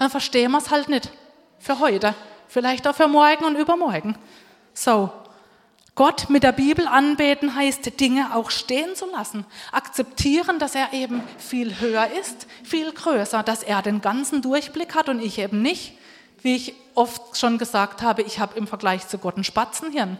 Dann 0.00 0.10
verstehen 0.10 0.50
wir 0.50 0.58
es 0.58 0.72
halt 0.72 0.88
nicht 0.88 1.10
für 1.60 1.78
heute, 1.78 2.12
vielleicht 2.48 2.88
auch 2.88 2.94
für 2.96 3.06
morgen 3.06 3.44
und 3.44 3.54
übermorgen. 3.54 4.16
So, 4.72 5.12
Gott 5.94 6.28
mit 6.28 6.42
der 6.42 6.52
Bibel 6.52 6.88
anbeten 6.88 7.54
heißt, 7.54 8.00
Dinge 8.00 8.34
auch 8.34 8.50
stehen 8.50 8.96
zu 8.96 9.06
lassen. 9.10 9.46
Akzeptieren, 9.70 10.58
dass 10.58 10.74
er 10.74 10.92
eben 10.92 11.22
viel 11.38 11.78
höher 11.78 12.08
ist, 12.20 12.48
viel 12.64 12.90
größer, 12.90 13.44
dass 13.44 13.62
er 13.62 13.80
den 13.80 14.00
ganzen 14.00 14.42
Durchblick 14.42 14.96
hat 14.96 15.08
und 15.08 15.20
ich 15.20 15.38
eben 15.38 15.62
nicht. 15.62 15.92
Wie 16.42 16.56
ich 16.56 16.74
oft 16.94 17.38
schon 17.38 17.58
gesagt 17.58 18.02
habe, 18.02 18.22
ich 18.22 18.40
habe 18.40 18.58
im 18.58 18.66
Vergleich 18.66 19.06
zu 19.06 19.18
Gott 19.18 19.36
ein 19.36 19.44
Spatzenhirn. 19.44 20.18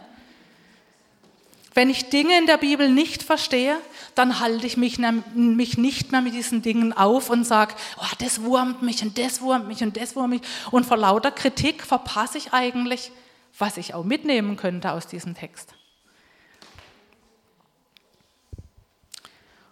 Wenn 1.73 1.89
ich 1.89 2.09
Dinge 2.09 2.37
in 2.37 2.45
der 2.45 2.55
Bibel 2.55 2.89
nicht 2.89 3.21
verstehe, 3.21 3.75
dann 4.15 4.39
halte 4.39 4.65
ich 4.65 4.77
mich, 4.77 4.97
nicht 4.97 6.11
mehr 6.13 6.21
mit 6.21 6.33
diesen 6.33 6.61
Dingen 6.61 6.93
auf 6.93 7.29
und 7.29 7.43
sage, 7.43 7.75
oh, 7.97 8.15
das 8.19 8.43
wurmt 8.43 8.81
mich 8.81 9.03
und 9.03 9.17
das 9.17 9.41
wurmt 9.41 9.67
mich 9.67 9.83
und 9.83 9.97
das 9.97 10.15
wurmt 10.15 10.29
mich. 10.29 10.41
Und 10.71 10.85
vor 10.85 10.95
lauter 10.95 11.31
Kritik 11.31 11.83
verpasse 11.83 12.37
ich 12.37 12.53
eigentlich 12.53 13.11
was 13.57 13.77
ich 13.77 13.93
auch 13.93 14.03
mitnehmen 14.03 14.57
könnte 14.57 14.91
aus 14.91 15.07
diesem 15.07 15.35
Text. 15.35 15.73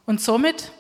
Und 0.06 0.22
somit 0.22 0.72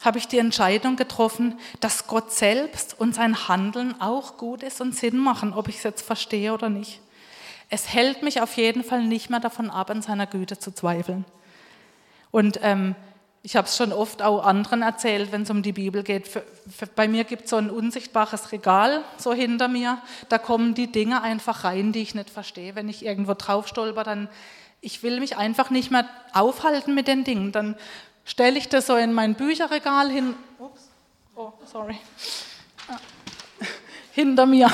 habe 0.00 0.18
ich 0.18 0.28
die 0.28 0.38
Entscheidung 0.38 0.96
getroffen, 0.96 1.58
dass 1.80 2.06
Gott 2.06 2.32
selbst 2.32 2.98
und 2.98 3.14
sein 3.14 3.48
Handeln 3.48 4.00
auch 4.00 4.36
gut 4.38 4.62
ist 4.62 4.80
und 4.80 4.94
Sinn 4.94 5.18
machen, 5.18 5.52
ob 5.52 5.68
ich 5.68 5.76
es 5.76 5.82
jetzt 5.82 6.02
verstehe 6.02 6.54
oder 6.54 6.70
nicht. 6.70 7.00
Es 7.68 7.92
hält 7.92 8.22
mich 8.22 8.40
auf 8.40 8.56
jeden 8.56 8.82
Fall 8.82 9.04
nicht 9.04 9.30
mehr 9.30 9.40
davon 9.40 9.70
ab, 9.70 9.90
an 9.90 10.02
seiner 10.02 10.26
Güte 10.26 10.58
zu 10.58 10.72
zweifeln. 10.72 11.24
Und 12.30 12.58
ähm, 12.62 12.94
ich 13.42 13.56
habe 13.56 13.66
es 13.66 13.76
schon 13.76 13.92
oft 13.92 14.20
auch 14.20 14.44
anderen 14.44 14.82
erzählt, 14.82 15.32
wenn 15.32 15.42
es 15.42 15.50
um 15.50 15.62
die 15.62 15.72
Bibel 15.72 16.02
geht. 16.02 16.28
Für, 16.28 16.44
für, 16.68 16.86
bei 16.86 17.08
mir 17.08 17.24
gibt 17.24 17.44
es 17.44 17.50
so 17.50 17.56
ein 17.56 17.70
unsichtbares 17.70 18.52
Regal 18.52 19.02
so 19.16 19.32
hinter 19.32 19.68
mir. 19.68 19.98
Da 20.28 20.36
kommen 20.36 20.74
die 20.74 20.92
Dinge 20.92 21.22
einfach 21.22 21.64
rein, 21.64 21.92
die 21.92 22.02
ich 22.02 22.14
nicht 22.14 22.28
verstehe. 22.28 22.74
Wenn 22.74 22.88
ich 22.88 23.04
irgendwo 23.04 23.34
drauf 23.34 23.66
stolper, 23.66 24.04
dann 24.04 24.28
ich 24.82 25.02
will 25.02 25.20
mich 25.20 25.36
einfach 25.36 25.70
nicht 25.70 25.90
mehr 25.90 26.06
aufhalten 26.32 26.94
mit 26.94 27.08
den 27.08 27.24
Dingen. 27.24 27.52
Dann 27.52 27.76
stelle 28.24 28.58
ich 28.58 28.68
das 28.68 28.86
so 28.86 28.96
in 28.96 29.12
mein 29.12 29.34
Bücherregal 29.34 30.10
hin. 30.10 30.34
Ups. 30.58 30.88
Oh, 31.34 31.52
sorry. 31.64 31.98
Hinter 34.12 34.46
mir. 34.46 34.70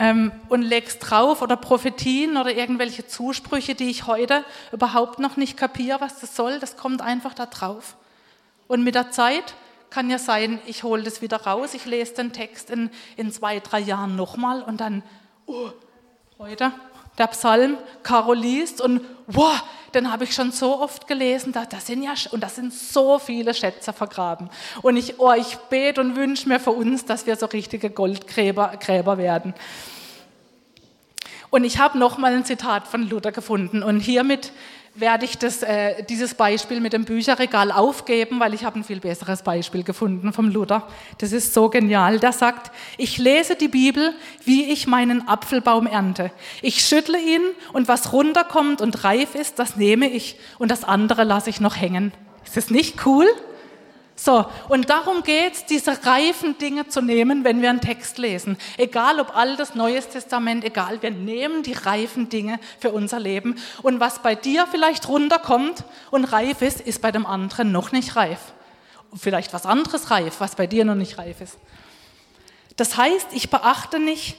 Ähm, 0.00 0.32
und 0.48 0.62
leg's 0.62 0.98
drauf 0.98 1.42
oder 1.42 1.56
Prophetien 1.56 2.38
oder 2.38 2.52
irgendwelche 2.52 3.06
Zusprüche, 3.06 3.74
die 3.74 3.90
ich 3.90 4.06
heute 4.06 4.44
überhaupt 4.72 5.18
noch 5.18 5.36
nicht 5.36 5.58
kapiere, 5.58 6.00
was 6.00 6.20
das 6.20 6.34
soll, 6.34 6.58
das 6.58 6.76
kommt 6.78 7.02
einfach 7.02 7.34
da 7.34 7.46
drauf. 7.46 7.96
Und 8.66 8.82
mit 8.82 8.94
der 8.94 9.10
Zeit 9.10 9.54
kann 9.90 10.08
ja 10.08 10.18
sein, 10.18 10.58
ich 10.66 10.84
hole 10.84 11.02
das 11.02 11.20
wieder 11.20 11.42
raus, 11.42 11.74
ich 11.74 11.84
lese 11.84 12.14
den 12.14 12.32
Text 12.32 12.70
in, 12.70 12.90
in 13.16 13.30
zwei, 13.30 13.60
drei 13.60 13.80
Jahren 13.80 14.16
nochmal 14.16 14.62
und 14.62 14.80
dann, 14.80 15.02
oh, 15.46 15.70
heute 16.38 16.72
der 17.18 17.26
Psalm, 17.28 17.76
Caro 18.02 18.32
liest 18.32 18.80
und 18.80 19.02
wow, 19.26 19.62
den 19.94 20.10
habe 20.12 20.24
ich 20.24 20.34
schon 20.34 20.52
so 20.52 20.80
oft 20.80 21.06
gelesen, 21.06 21.52
da, 21.52 21.64
da 21.64 21.78
sind 21.78 22.02
ja, 22.02 22.14
und 22.30 22.42
da 22.42 22.48
sind 22.48 22.72
so 22.72 23.18
viele 23.18 23.54
Schätze 23.54 23.92
vergraben. 23.92 24.48
Und 24.82 24.96
ich, 24.96 25.18
oh, 25.18 25.32
ich 25.32 25.56
bete 25.68 26.00
und 26.00 26.16
wünsche 26.16 26.48
mir 26.48 26.60
für 26.60 26.70
uns, 26.70 27.04
dass 27.04 27.26
wir 27.26 27.36
so 27.36 27.46
richtige 27.46 27.90
Goldgräber 27.90 28.74
Gräber 28.78 29.18
werden. 29.18 29.54
Und 31.50 31.64
ich 31.64 31.78
habe 31.78 31.98
noch 31.98 32.16
mal 32.18 32.32
ein 32.32 32.44
Zitat 32.44 32.86
von 32.86 33.08
Luther 33.08 33.32
gefunden 33.32 33.82
und 33.82 33.98
hiermit 33.98 34.52
werde 34.94 35.24
ich 35.24 35.38
das, 35.38 35.62
äh, 35.62 36.02
dieses 36.04 36.34
Beispiel 36.34 36.80
mit 36.80 36.92
dem 36.92 37.04
Bücherregal 37.04 37.70
aufgeben, 37.72 38.40
weil 38.40 38.54
ich 38.54 38.64
habe 38.64 38.78
ein 38.78 38.84
viel 38.84 39.00
besseres 39.00 39.42
Beispiel 39.42 39.82
gefunden 39.82 40.32
vom 40.32 40.48
Luther. 40.48 40.86
Das 41.18 41.32
ist 41.32 41.54
so 41.54 41.68
genial. 41.68 42.18
Der 42.18 42.32
sagt, 42.32 42.72
ich 42.98 43.18
lese 43.18 43.56
die 43.56 43.68
Bibel, 43.68 44.14
wie 44.44 44.64
ich 44.64 44.86
meinen 44.86 45.28
Apfelbaum 45.28 45.86
ernte. 45.86 46.30
Ich 46.62 46.84
schüttle 46.84 47.18
ihn 47.18 47.42
und 47.72 47.88
was 47.88 48.12
runterkommt 48.12 48.80
und 48.80 49.04
reif 49.04 49.34
ist, 49.34 49.58
das 49.58 49.76
nehme 49.76 50.08
ich 50.08 50.36
und 50.58 50.70
das 50.70 50.84
andere 50.84 51.24
lasse 51.24 51.50
ich 51.50 51.60
noch 51.60 51.76
hängen. 51.76 52.12
Ist 52.44 52.56
das 52.56 52.70
nicht 52.70 53.06
cool? 53.06 53.26
So, 54.22 54.44
und 54.68 54.90
darum 54.90 55.22
geht 55.22 55.54
es, 55.54 55.64
diese 55.64 56.04
reifen 56.04 56.58
Dinge 56.58 56.86
zu 56.86 57.00
nehmen, 57.00 57.42
wenn 57.42 57.62
wir 57.62 57.70
einen 57.70 57.80
Text 57.80 58.18
lesen. 58.18 58.58
Egal 58.76 59.18
ob 59.18 59.34
Altes, 59.34 59.74
Neues 59.74 60.10
Testament, 60.10 60.62
egal, 60.62 61.00
wir 61.00 61.10
nehmen 61.10 61.62
die 61.62 61.72
reifen 61.72 62.28
Dinge 62.28 62.60
für 62.80 62.90
unser 62.90 63.18
Leben. 63.18 63.56
Und 63.80 63.98
was 63.98 64.18
bei 64.18 64.34
dir 64.34 64.66
vielleicht 64.70 65.08
runterkommt 65.08 65.84
und 66.10 66.26
reif 66.26 66.60
ist, 66.60 66.82
ist 66.82 67.00
bei 67.00 67.12
dem 67.12 67.24
anderen 67.24 67.72
noch 67.72 67.92
nicht 67.92 68.14
reif. 68.14 68.40
Vielleicht 69.16 69.54
was 69.54 69.64
anderes 69.64 70.10
reif, 70.10 70.34
was 70.38 70.54
bei 70.54 70.66
dir 70.66 70.84
noch 70.84 70.96
nicht 70.96 71.16
reif 71.16 71.40
ist. 71.40 71.56
Das 72.76 72.98
heißt, 72.98 73.28
ich 73.32 73.48
beachte 73.48 73.98
nicht, 73.98 74.36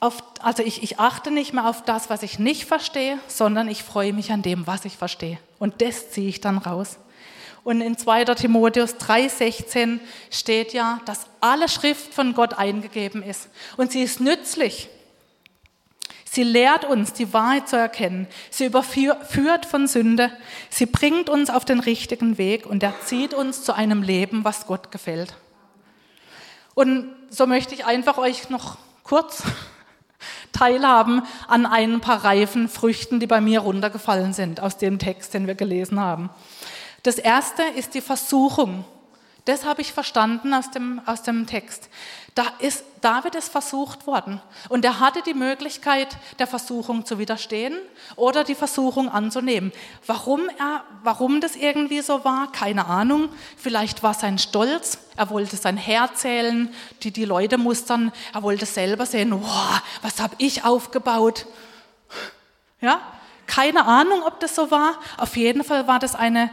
auf, 0.00 0.22
also 0.40 0.62
ich, 0.62 0.82
ich 0.82 0.98
achte 0.98 1.30
nicht 1.30 1.52
mehr 1.52 1.68
auf 1.68 1.82
das, 1.82 2.08
was 2.08 2.22
ich 2.22 2.38
nicht 2.38 2.64
verstehe, 2.64 3.18
sondern 3.26 3.68
ich 3.68 3.82
freue 3.82 4.14
mich 4.14 4.32
an 4.32 4.40
dem, 4.40 4.66
was 4.66 4.86
ich 4.86 4.96
verstehe. 4.96 5.38
Und 5.58 5.82
das 5.82 6.10
ziehe 6.10 6.30
ich 6.30 6.40
dann 6.40 6.56
raus. 6.56 6.96
Und 7.68 7.82
in 7.82 7.98
2. 7.98 8.24
Timotheus 8.24 8.94
3,16 8.94 10.00
steht 10.30 10.72
ja, 10.72 11.02
dass 11.04 11.26
alle 11.42 11.68
Schrift 11.68 12.14
von 12.14 12.32
Gott 12.32 12.54
eingegeben 12.54 13.22
ist. 13.22 13.50
Und 13.76 13.92
sie 13.92 14.00
ist 14.00 14.20
nützlich. 14.20 14.88
Sie 16.24 16.44
lehrt 16.44 16.86
uns, 16.86 17.12
die 17.12 17.30
Wahrheit 17.34 17.68
zu 17.68 17.76
erkennen. 17.76 18.26
Sie 18.48 18.64
überführt 18.64 19.66
von 19.66 19.86
Sünde. 19.86 20.32
Sie 20.70 20.86
bringt 20.86 21.28
uns 21.28 21.50
auf 21.50 21.66
den 21.66 21.80
richtigen 21.80 22.38
Weg 22.38 22.64
und 22.64 22.82
erzieht 22.82 23.34
uns 23.34 23.64
zu 23.64 23.74
einem 23.74 24.02
Leben, 24.02 24.44
was 24.44 24.66
Gott 24.66 24.90
gefällt. 24.90 25.34
Und 26.72 27.14
so 27.28 27.46
möchte 27.46 27.74
ich 27.74 27.84
einfach 27.84 28.16
euch 28.16 28.48
noch 28.48 28.78
kurz 29.02 29.42
teilhaben 30.52 31.20
an 31.48 31.66
ein 31.66 32.00
paar 32.00 32.24
reifen 32.24 32.70
Früchten, 32.70 33.20
die 33.20 33.26
bei 33.26 33.42
mir 33.42 33.60
runtergefallen 33.60 34.32
sind 34.32 34.58
aus 34.58 34.78
dem 34.78 34.98
Text, 34.98 35.34
den 35.34 35.46
wir 35.46 35.54
gelesen 35.54 36.00
haben. 36.00 36.30
Das 37.02 37.18
erste 37.18 37.62
ist 37.62 37.94
die 37.94 38.00
Versuchung. 38.00 38.84
Das 39.48 39.64
habe 39.64 39.80
ich 39.80 39.94
verstanden 39.94 40.52
aus 40.52 40.70
dem, 40.70 41.00
aus 41.06 41.22
dem 41.22 41.46
Text. 41.46 41.88
Da 42.34 42.44
ist, 42.58 42.84
David 43.00 43.34
ist 43.34 43.50
versucht 43.50 44.06
worden 44.06 44.42
und 44.68 44.84
er 44.84 45.00
hatte 45.00 45.22
die 45.22 45.32
Möglichkeit, 45.32 46.18
der 46.38 46.46
Versuchung 46.46 47.06
zu 47.06 47.18
widerstehen 47.18 47.74
oder 48.14 48.44
die 48.44 48.54
Versuchung 48.54 49.08
anzunehmen. 49.08 49.72
Warum, 50.06 50.50
er, 50.58 50.84
warum 51.02 51.40
das 51.40 51.56
irgendwie 51.56 52.02
so 52.02 52.26
war, 52.26 52.52
keine 52.52 52.86
Ahnung. 52.88 53.30
Vielleicht 53.56 54.02
war 54.02 54.12
sein 54.12 54.36
Stolz, 54.36 54.98
er 55.16 55.30
wollte 55.30 55.56
sein 55.56 55.78
Herr 55.78 56.12
zählen, 56.12 56.72
die, 57.02 57.10
die 57.10 57.24
Leute 57.24 57.56
mustern, 57.56 58.12
er 58.34 58.42
wollte 58.42 58.66
selber 58.66 59.06
sehen, 59.06 59.32
wow, 59.32 59.82
was 60.02 60.20
habe 60.20 60.34
ich 60.36 60.62
aufgebaut. 60.62 61.46
Ja, 62.82 63.00
keine 63.46 63.86
Ahnung, 63.86 64.22
ob 64.26 64.40
das 64.40 64.54
so 64.54 64.70
war. 64.70 64.98
Auf 65.16 65.38
jeden 65.38 65.64
Fall 65.64 65.88
war 65.88 65.98
das 65.98 66.14
eine 66.14 66.50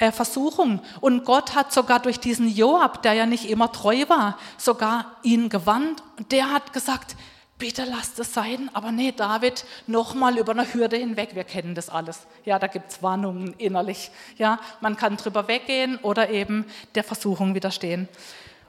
Versuchung. 0.00 0.80
Und 1.00 1.24
Gott 1.24 1.54
hat 1.54 1.72
sogar 1.72 2.00
durch 2.00 2.18
diesen 2.18 2.48
Joab, 2.48 3.02
der 3.02 3.12
ja 3.12 3.26
nicht 3.26 3.48
immer 3.48 3.70
treu 3.70 4.04
war, 4.08 4.38
sogar 4.56 5.16
ihn 5.22 5.50
gewandt. 5.50 6.02
Und 6.18 6.32
der 6.32 6.50
hat 6.50 6.72
gesagt, 6.72 7.16
bitte 7.58 7.84
lasst 7.84 8.18
es 8.18 8.34
sein. 8.34 8.70
Aber 8.72 8.90
nee, 8.90 9.12
David, 9.12 9.64
nochmal 9.86 10.38
über 10.38 10.52
eine 10.52 10.72
Hürde 10.74 10.96
hinweg. 10.96 11.34
Wir 11.34 11.44
kennen 11.44 11.76
das 11.76 11.88
alles. 11.88 12.20
Ja, 12.44 12.58
da 12.58 12.66
gibt 12.66 12.90
es 12.90 13.02
Warnungen 13.02 13.54
innerlich. 13.58 14.10
Ja, 14.38 14.58
man 14.80 14.96
kann 14.96 15.16
drüber 15.16 15.46
weggehen 15.46 15.98
oder 15.98 16.30
eben 16.30 16.64
der 16.96 17.04
Versuchung 17.04 17.54
widerstehen. 17.54 18.08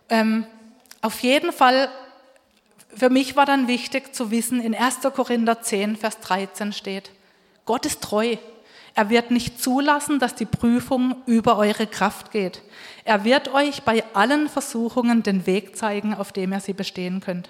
Ähm, 0.10 0.46
auf 1.02 1.22
jeden 1.22 1.52
Fall, 1.54 1.89
für 2.94 3.10
mich 3.10 3.36
war 3.36 3.46
dann 3.46 3.67
wichtig 3.67 4.13
zu 4.13 4.30
wissen, 4.30 4.62
in 4.62 4.76
1. 4.76 5.00
Korinther 5.15 5.62
10, 5.62 5.96
Vers 5.96 6.20
13 6.20 6.74
steht, 6.74 7.12
Gott 7.65 7.86
ist 7.86 8.02
treu. 8.02 8.36
Er 8.94 9.10
wird 9.10 9.32
nicht 9.32 9.62
zulassen, 9.62 10.20
dass 10.20 10.36
die 10.36 10.46
Prüfung 10.46 11.16
über 11.26 11.58
eure 11.58 11.88
Kraft 11.88 12.32
geht. 12.32 12.62
Er 13.06 13.24
wird 13.24 13.54
euch 13.54 13.84
bei 13.84 14.04
allen 14.14 14.50
Versuchungen 14.50 15.24
den 15.24 15.46
Weg 15.46 15.78
zeigen, 15.78 16.14
auf 16.14 16.32
dem 16.32 16.52
ihr 16.52 16.60
sie 16.60 16.74
bestehen 16.74 17.22
könnt. 17.22 17.50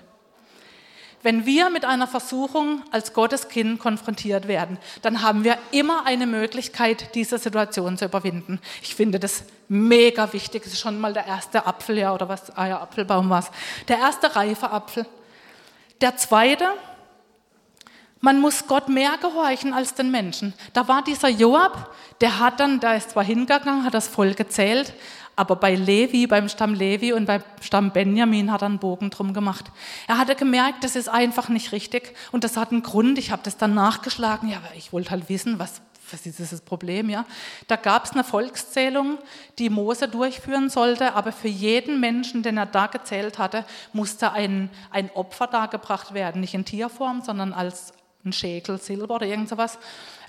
Wenn 1.24 1.46
wir 1.46 1.70
mit 1.70 1.86
einer 1.86 2.08
Versuchung 2.08 2.82
als 2.92 3.14
Gotteskind 3.14 3.80
konfrontiert 3.80 4.48
werden, 4.48 4.80
dann 5.04 5.22
haben 5.22 5.44
wir 5.44 5.58
immer 5.72 6.06
eine 6.08 6.26
Möglichkeit, 6.26 7.14
diese 7.14 7.38
Situation 7.38 7.96
zu 7.96 8.06
überwinden. 8.06 8.60
Ich 8.82 8.96
finde 8.96 9.20
das 9.20 9.44
mega 9.68 10.34
wichtig. 10.34 10.64
Das 10.64 10.74
ist 10.74 10.80
schon 10.80 11.00
mal 11.00 11.14
der 11.14 11.28
erste 11.28 11.68
Apfel, 11.68 12.00
ja, 12.00 12.14
oder 12.14 12.28
was? 12.28 12.56
Ah 12.58 12.68
ja, 12.68 12.82
Apfelbaum 12.82 13.30
war 13.30 13.46
Der 13.88 14.00
erste 14.00 14.36
reife 14.36 14.72
Apfel. 14.72 15.06
Der 16.02 16.18
zweite, 16.18 16.66
man 18.22 18.40
muss 18.40 18.68
Gott 18.68 18.88
mehr 18.88 19.18
gehorchen 19.20 19.74
als 19.74 19.96
den 19.96 20.12
Menschen. 20.12 20.54
Da 20.74 20.88
war 20.88 21.04
dieser 21.04 21.30
Joab, 21.30 21.94
der 22.22 22.40
hat 22.40 22.60
dann, 22.60 22.80
der 22.80 22.96
ist 22.96 23.12
zwar 23.12 23.24
hingegangen, 23.24 23.84
hat 23.84 23.96
das 23.96 24.08
voll 24.08 24.36
gezählt, 24.36 24.94
aber 25.36 25.56
bei 25.56 25.74
Levi, 25.76 26.28
beim 26.28 26.50
Stamm 26.50 26.76
Levi 26.76 27.14
und 27.14 27.26
beim 27.26 27.42
Stamm 27.62 27.92
Benjamin 27.92 28.52
hat 28.52 28.62
er 28.62 28.68
einen 28.68 28.80
Bogen 28.80 29.10
drum 29.10 29.34
gemacht. 29.34 29.72
Er 30.08 30.18
hatte 30.18 30.36
gemerkt, 30.36 30.84
das 30.84 30.96
ist 30.96 31.10
einfach 31.10 31.50
nicht 31.50 31.72
richtig 31.72 32.14
und 32.32 32.44
das 32.44 32.58
hat 32.58 32.72
einen 32.72 32.84
Grund. 32.84 33.18
Ich 33.18 33.32
habe 33.32 33.42
das 33.44 33.58
dann 33.58 33.74
nachgeschlagen. 33.74 34.50
Ja, 34.50 34.58
aber 34.58 34.76
ich 34.76 34.94
wollte 34.94 35.10
halt 35.12 35.30
wissen, 35.30 35.58
was, 35.58 35.82
was 36.12 36.26
ist 36.26 36.40
das 36.40 36.62
Problem? 36.62 37.10
Ja, 37.10 37.26
da 37.68 37.76
gab 37.76 38.06
es 38.06 38.12
eine 38.12 38.24
Volkszählung, 38.24 39.18
die 39.58 39.70
Mose 39.70 40.08
durchführen 40.08 40.70
sollte, 40.70 41.14
aber 41.16 41.32
für 41.32 41.48
jeden 41.48 42.00
Menschen, 42.00 42.44
den 42.44 42.58
er 42.58 42.68
da 42.68 42.88
gezählt 42.88 43.40
hatte, 43.40 43.66
musste 43.94 44.34
ein, 44.34 44.70
ein 44.92 45.10
Opfer 45.16 45.48
dargebracht 45.48 46.14
werden, 46.14 46.42
nicht 46.42 46.54
in 46.54 46.66
Tierform, 46.66 47.22
sondern 47.22 47.54
als 47.54 47.94
ein 48.24 48.34
Schäkel 48.34 48.80
Silber 48.80 49.16
oder 49.16 49.26
irgend 49.26 49.50
sowas, 49.50 49.80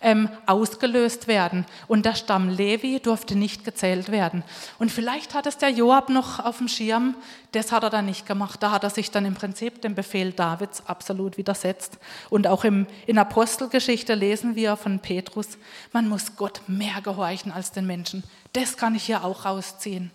ähm, 0.01 0.29
ausgelöst 0.47 1.29
werden. 1.29 1.67
Und 1.89 2.05
der 2.05 2.15
Stamm 2.15 2.49
Levi 2.49 3.01
durfte 3.01 3.37
nicht 3.37 3.65
gezählt 3.65 4.11
werden. 4.11 4.43
Und 4.79 4.91
vielleicht 4.91 5.35
hat 5.35 5.47
es 5.47 5.59
der 5.59 5.71
Joab 5.71 6.09
noch 6.09 6.41
auf 6.41 6.59
dem 6.59 6.69
Schirm, 6.69 7.15
das 7.53 7.71
hat 7.71 7.83
er 7.83 7.91
dann 7.91 8.07
nicht 8.07 8.27
gemacht. 8.27 8.63
Da 8.63 8.71
hat 8.71 8.83
er 8.83 8.91
sich 8.91 9.11
dann 9.11 9.27
im 9.27 9.35
Prinzip 9.35 9.83
dem 9.83 9.95
Befehl 9.95 10.33
Davids 10.33 10.83
absolut 10.87 11.37
widersetzt. 11.37 11.99
Und 12.31 12.47
auch 12.47 12.65
im, 12.65 12.87
in 13.07 13.19
Apostelgeschichte 13.19 14.15
lesen 14.15 14.57
wir 14.57 14.77
von 14.77 14.99
Petrus, 14.99 15.59
man 15.93 16.09
muss 16.09 16.37
Gott 16.37 16.63
mehr 16.67 17.01
gehorchen 17.03 17.53
als 17.53 17.73
den 17.73 17.87
Menschen. 17.87 18.25
Das 18.55 18.77
kann 18.77 18.95
ich 18.95 19.05
hier 19.05 19.25
auch 19.25 19.45
rausziehen 19.45 20.11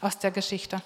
aus 0.00 0.18
der 0.18 0.30
Geschichte. 0.30 0.82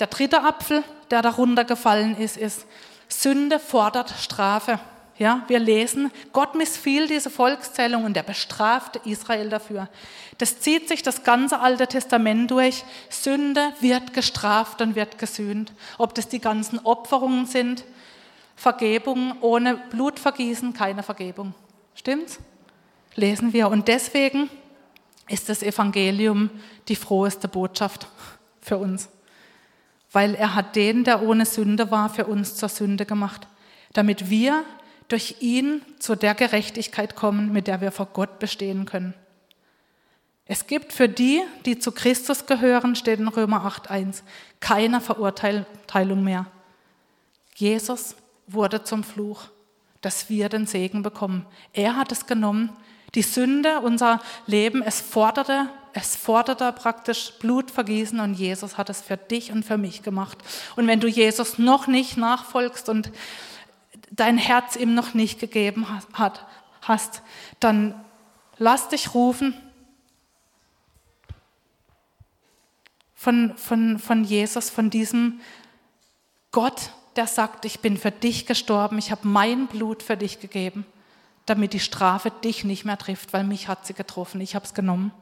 Der 0.00 0.06
dritte 0.06 0.44
Apfel, 0.44 0.84
der 1.10 1.22
darunter 1.22 1.64
gefallen 1.64 2.16
ist, 2.16 2.36
ist, 2.36 2.66
Sünde 3.08 3.58
fordert 3.58 4.10
Strafe. 4.18 4.78
Ja, 5.16 5.42
wir 5.48 5.58
lesen, 5.58 6.12
Gott 6.32 6.54
missfiel 6.54 7.08
diese 7.08 7.28
Volkszählung 7.28 8.04
und 8.04 8.16
er 8.16 8.22
bestrafte 8.22 9.00
Israel 9.04 9.48
dafür. 9.48 9.88
Das 10.38 10.60
zieht 10.60 10.88
sich 10.88 11.02
das 11.02 11.24
ganze 11.24 11.58
Alte 11.58 11.88
Testament 11.88 12.52
durch. 12.52 12.84
Sünde 13.08 13.72
wird 13.80 14.12
gestraft 14.12 14.80
und 14.80 14.94
wird 14.94 15.18
gesühnt. 15.18 15.72
Ob 15.98 16.14
das 16.14 16.28
die 16.28 16.38
ganzen 16.38 16.78
Opferungen 16.78 17.46
sind, 17.46 17.84
Vergebung 18.54 19.36
ohne 19.40 19.76
Blutvergießen, 19.90 20.72
keine 20.72 21.02
Vergebung. 21.02 21.52
Stimmt's? 21.96 22.38
Lesen 23.16 23.52
wir. 23.52 23.68
Und 23.70 23.88
deswegen 23.88 24.48
ist 25.28 25.48
das 25.48 25.64
Evangelium 25.64 26.50
die 26.86 26.96
froheste 26.96 27.48
Botschaft 27.48 28.06
für 28.60 28.78
uns 28.78 29.08
weil 30.12 30.34
er 30.34 30.54
hat 30.54 30.76
den, 30.76 31.04
der 31.04 31.22
ohne 31.22 31.46
Sünde 31.46 31.90
war, 31.90 32.08
für 32.08 32.26
uns 32.26 32.56
zur 32.56 32.68
Sünde 32.68 33.06
gemacht, 33.06 33.46
damit 33.92 34.30
wir 34.30 34.64
durch 35.08 35.36
ihn 35.40 35.82
zu 35.98 36.14
der 36.14 36.34
Gerechtigkeit 36.34 37.16
kommen, 37.16 37.52
mit 37.52 37.66
der 37.66 37.80
wir 37.80 37.92
vor 37.92 38.06
Gott 38.12 38.38
bestehen 38.38 38.84
können. 38.84 39.14
Es 40.46 40.66
gibt 40.66 40.92
für 40.92 41.08
die, 41.08 41.42
die 41.66 41.78
zu 41.78 41.92
Christus 41.92 42.46
gehören, 42.46 42.96
steht 42.96 43.20
in 43.20 43.28
Römer 43.28 43.66
8.1, 43.66 44.22
keine 44.60 45.00
Verurteilung 45.00 46.24
mehr. 46.24 46.46
Jesus 47.54 48.16
wurde 48.46 48.82
zum 48.82 49.04
Fluch, 49.04 49.42
dass 50.00 50.30
wir 50.30 50.48
den 50.48 50.66
Segen 50.66 51.02
bekommen. 51.02 51.44
Er 51.72 51.96
hat 51.96 52.12
es 52.12 52.26
genommen. 52.26 52.70
Die 53.14 53.22
Sünde, 53.22 53.80
unser 53.80 54.20
Leben, 54.46 54.82
es 54.82 55.00
forderte 55.00 55.68
es 56.00 56.14
forderte 56.14 56.72
praktisch 56.72 57.32
Blutvergießen 57.40 58.20
und 58.20 58.34
Jesus 58.34 58.78
hat 58.78 58.88
es 58.88 59.00
für 59.00 59.16
dich 59.16 59.50
und 59.50 59.64
für 59.64 59.78
mich 59.78 60.02
gemacht. 60.02 60.38
Und 60.76 60.86
wenn 60.86 61.00
du 61.00 61.08
Jesus 61.08 61.58
noch 61.58 61.88
nicht 61.88 62.16
nachfolgst 62.16 62.88
und 62.88 63.10
dein 64.10 64.38
Herz 64.38 64.76
ihm 64.76 64.94
noch 64.94 65.14
nicht 65.14 65.40
gegeben 65.40 65.86
hat, 66.12 66.46
hast, 66.82 67.22
dann 67.58 67.94
lass 68.58 68.88
dich 68.88 69.14
rufen 69.14 69.54
von, 73.14 73.56
von, 73.56 73.98
von 73.98 74.22
Jesus, 74.22 74.70
von 74.70 74.90
diesem 74.90 75.40
Gott, 76.52 76.92
der 77.16 77.26
sagt, 77.26 77.64
ich 77.64 77.80
bin 77.80 77.96
für 77.96 78.12
dich 78.12 78.46
gestorben, 78.46 78.98
ich 78.98 79.10
habe 79.10 79.26
mein 79.26 79.66
Blut 79.66 80.02
für 80.04 80.16
dich 80.16 80.38
gegeben, 80.38 80.86
damit 81.48 81.72
die 81.72 81.80
Strafe 81.80 82.30
dich 82.30 82.64
nicht 82.64 82.84
mehr 82.84 82.98
trifft, 82.98 83.32
weil 83.32 83.44
mich 83.44 83.68
hat 83.68 83.86
sie 83.86 83.94
getroffen, 83.94 84.40
ich 84.40 84.54
habe 84.54 84.64
es 84.64 84.74
genommen. 84.74 85.12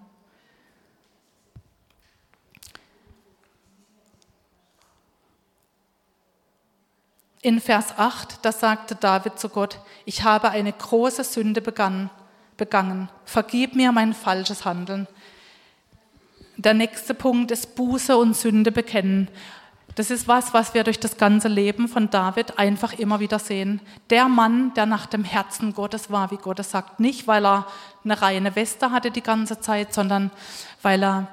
In 7.43 7.61
Vers 7.61 7.97
8, 7.97 8.45
da 8.45 8.51
sagte 8.51 8.97
David 8.97 9.39
zu 9.39 9.49
Gott, 9.49 9.79
ich 10.05 10.25
habe 10.25 10.51
eine 10.51 10.73
große 10.73 11.23
Sünde 11.23 11.61
begangen, 11.61 12.11
begangen. 12.57 13.09
Vergib 13.25 13.77
mir 13.77 13.93
mein 13.93 14.15
falsches 14.15 14.65
Handeln. 14.65 15.07
der 16.57 16.75
nächste 16.75 17.15
Punkt 17.15 17.51
ist 17.51 17.77
Buße 17.77 18.17
und 18.17 18.35
Sünde 18.35 18.73
bekennen. 18.73 19.29
Das 19.97 20.11
ist 20.11 20.29
was, 20.29 20.53
was 20.53 20.75
wir 20.75 20.85
durch 20.85 21.01
das 21.01 21.17
ganze 21.17 21.49
Leben 21.49 21.89
von 21.89 22.11
David 22.11 22.59
einfach 22.59 22.93
immer 22.93 23.19
wieder 23.19 23.39
sehen. 23.39 23.81
Der 24.11 24.29
Mann, 24.29 24.75
der 24.75 24.85
nach 24.85 25.07
dem 25.07 25.25
Herzen 25.25 25.73
Gottes 25.73 26.11
war, 26.11 26.31
wie 26.31 26.37
Gott 26.37 26.61
es 26.61 26.71
sagt. 26.71 27.01
Nicht, 27.01 27.27
weil 27.27 27.47
er 27.47 27.67
eine 28.05 28.21
reine 28.21 28.55
Weste 28.57 28.91
hatte 28.91 29.11
die 29.11 29.23
ganze 29.23 29.59
Zeit, 29.59 29.95
sondern 29.95 30.31
weil 30.83 31.03
er, 31.03 31.29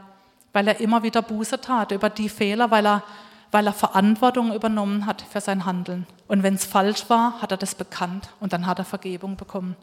weil 0.54 0.66
er 0.70 0.80
immer 0.80 1.04
wieder 1.04 1.22
Buße 1.22 1.60
tat 1.60 1.92
über 1.92 2.10
die 2.10 2.30
Fehler, 2.30 2.72
weil 2.72 2.88
er, 2.88 3.04
weil 3.52 3.68
er 3.68 3.74
Verantwortung 3.74 4.56
übernommen 4.56 5.06
hat 5.08 5.26
für 5.30 5.42
sein 5.42 5.66
Handeln. 5.66 6.08
Und 6.30 6.42
wenn 6.42 6.56
es 6.56 6.64
falsch 6.64 7.10
war, 7.10 7.42
hat 7.42 7.52
er 7.52 7.58
das 7.58 7.76
bekannt 7.76 8.30
und 8.40 8.54
dann 8.54 8.66
hat 8.66 8.80
er 8.80 8.86
Vergebung 8.86 9.36
bekommen. 9.36 9.76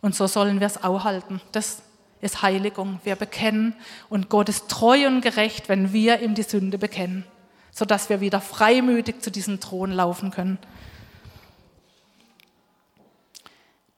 Und 0.00 0.14
so 0.14 0.28
sollen 0.28 0.60
wir 0.60 0.68
es 0.68 0.84
auch 0.84 1.02
halten. 1.02 1.40
Das 1.50 1.82
ist 2.20 2.42
Heiligung. 2.42 3.00
Wir 3.02 3.16
bekennen 3.16 3.74
und 4.08 4.28
Gott 4.28 4.48
ist 4.48 4.68
treu 4.68 5.08
und 5.08 5.22
gerecht, 5.22 5.68
wenn 5.68 5.92
wir 5.92 6.20
ihm 6.20 6.36
die 6.36 6.44
Sünde 6.44 6.78
bekennen 6.78 7.24
sodass 7.72 8.10
wir 8.10 8.20
wieder 8.20 8.40
freimütig 8.40 9.22
zu 9.22 9.30
diesem 9.30 9.58
Thron 9.58 9.90
laufen 9.90 10.30
können. 10.30 10.58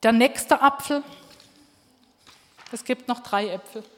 Der 0.02 0.12
nächste 0.12 0.62
Apfel, 0.62 1.02
es 2.72 2.84
gibt 2.84 3.08
noch 3.08 3.20
drei 3.20 3.48
Äpfel. 3.48 3.82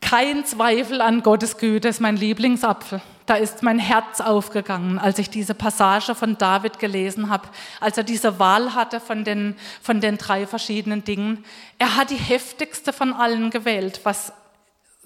Kein 0.00 0.44
Zweifel 0.44 1.00
an 1.00 1.22
Gottes 1.22 1.58
Güte 1.58 1.88
ist 1.88 2.00
mein 2.00 2.16
Lieblingsapfel. 2.16 3.00
Da 3.26 3.34
ist 3.34 3.62
mein 3.62 3.78
Herz 3.78 4.20
aufgegangen, 4.20 4.98
als 4.98 5.18
ich 5.18 5.28
diese 5.28 5.54
Passage 5.54 6.14
von 6.14 6.38
David 6.38 6.78
gelesen 6.78 7.28
habe, 7.28 7.48
als 7.78 7.98
er 7.98 8.04
diese 8.04 8.38
Wahl 8.38 8.74
hatte 8.74 9.00
von 9.00 9.24
den, 9.24 9.54
von 9.82 10.00
den 10.00 10.16
drei 10.16 10.46
verschiedenen 10.46 11.04
Dingen. 11.04 11.44
Er 11.78 11.96
hat 11.96 12.10
die 12.10 12.16
heftigste 12.16 12.94
von 12.94 13.12
allen 13.12 13.50
gewählt, 13.50 14.00
was 14.04 14.32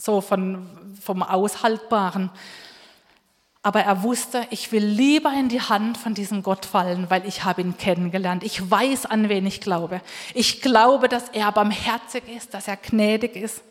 so 0.02 0.20
von, 0.20 0.66
vom 1.00 1.22
Aushaltbaren. 1.22 2.30
Aber 3.62 3.80
er 3.82 4.02
wusste, 4.02 4.44
ich 4.50 4.72
will 4.72 4.84
lieber 4.84 5.32
in 5.32 5.48
die 5.48 5.60
Hand 5.60 5.96
von 5.96 6.14
diesem 6.14 6.42
Gott 6.42 6.66
fallen, 6.66 7.08
weil 7.10 7.24
ich 7.26 7.44
habe 7.44 7.60
ihn 7.60 7.76
kennengelernt. 7.78 8.42
Ich 8.42 8.68
weiß, 8.68 9.06
an 9.06 9.28
wen 9.28 9.46
ich 9.46 9.60
glaube. 9.60 10.00
Ich 10.34 10.60
glaube, 10.60 11.08
dass 11.08 11.28
er 11.28 11.52
barmherzig 11.52 12.24
ist, 12.28 12.52
dass 12.54 12.66
er 12.66 12.76
gnädig 12.76 13.36
ist. 13.36 13.62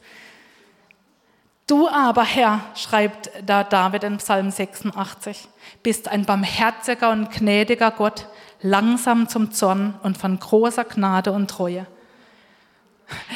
Du 1.68 1.90
aber, 1.90 2.24
Herr, 2.24 2.62
schreibt 2.76 3.32
da 3.46 3.66
David 3.66 4.06
in 4.06 4.18
Psalm 4.18 4.50
86, 4.50 5.50
bist 5.84 6.08
ein 6.08 6.26
barmherziger 6.26 7.12
und 7.12 7.30
gnädiger 7.30 7.92
Gott, 7.92 8.28
langsam 8.62 9.28
zum 9.28 9.52
Zorn 9.52 9.96
und 10.04 10.18
von 10.18 10.40
großer 10.40 10.86
Gnade 10.86 11.34
und 11.34 11.50
Treue. 11.50 11.86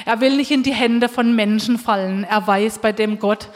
Er 0.06 0.22
will 0.22 0.36
nicht 0.36 0.52
in 0.52 0.64
die 0.64 0.74
Hände 0.74 1.10
von 1.10 1.36
Menschen 1.36 1.78
fallen. 1.78 2.24
Er 2.24 2.46
weiß 2.46 2.80
bei 2.80 2.92
dem 2.92 3.20
Gott. 3.20 3.50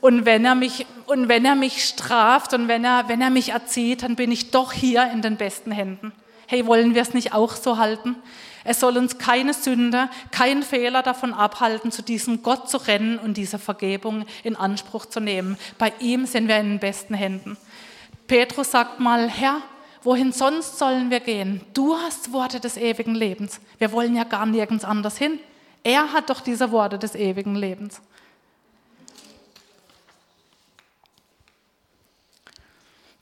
Und 0.00 0.24
wenn 0.26 0.44
er 0.44 0.54
mich, 0.54 0.86
und 1.06 1.28
wenn 1.28 1.44
er 1.44 1.54
mich 1.54 1.84
straft 1.84 2.52
und 2.54 2.68
wenn 2.68 2.84
er, 2.84 3.08
wenn 3.08 3.20
er 3.20 3.30
mich 3.30 3.50
erzieht, 3.50 4.02
dann 4.02 4.16
bin 4.16 4.30
ich 4.32 4.50
doch 4.50 4.72
hier 4.72 5.10
in 5.12 5.22
den 5.22 5.36
besten 5.36 5.72
Händen. 5.72 6.12
Hey, 6.46 6.66
wollen 6.66 6.94
wir 6.94 7.02
es 7.02 7.14
nicht 7.14 7.34
auch 7.34 7.56
so 7.56 7.78
halten? 7.78 8.16
Es 8.64 8.80
soll 8.80 8.96
uns 8.96 9.18
keine 9.18 9.54
Sünde, 9.54 10.10
kein 10.30 10.62
Fehler 10.62 11.02
davon 11.02 11.32
abhalten, 11.32 11.90
zu 11.90 12.02
diesem 12.02 12.42
Gott 12.42 12.68
zu 12.68 12.76
rennen 12.76 13.18
und 13.18 13.36
diese 13.36 13.58
Vergebung 13.58 14.26
in 14.44 14.56
Anspruch 14.56 15.06
zu 15.06 15.20
nehmen. 15.20 15.56
Bei 15.78 15.92
ihm 16.00 16.26
sind 16.26 16.48
wir 16.48 16.58
in 16.58 16.70
den 16.70 16.78
besten 16.78 17.14
Händen. 17.14 17.56
Petrus 18.26 18.70
sagt 18.70 19.00
mal, 19.00 19.28
Herr, 19.28 19.62
Wohin 20.02 20.32
sonst 20.32 20.78
sollen 20.78 21.10
wir 21.10 21.20
gehen? 21.20 21.60
Du 21.74 21.96
hast 21.96 22.32
Worte 22.32 22.60
des 22.60 22.76
ewigen 22.76 23.14
Lebens. 23.14 23.60
Wir 23.78 23.92
wollen 23.92 24.14
ja 24.14 24.24
gar 24.24 24.46
nirgends 24.46 24.84
anders 24.84 25.18
hin. 25.18 25.38
Er 25.82 26.12
hat 26.12 26.30
doch 26.30 26.40
diese 26.40 26.70
Worte 26.70 26.98
des 26.98 27.14
ewigen 27.14 27.54
Lebens. 27.54 28.00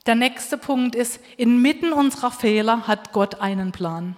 Der 0.05 0.15
nächste 0.15 0.57
Punkt 0.57 0.95
ist, 0.95 1.19
inmitten 1.35 1.91
unserer 1.91 2.31
Fehler 2.31 2.87
hat 2.87 3.11
Gott 3.11 3.41
einen 3.41 3.73
Plan. 3.73 4.15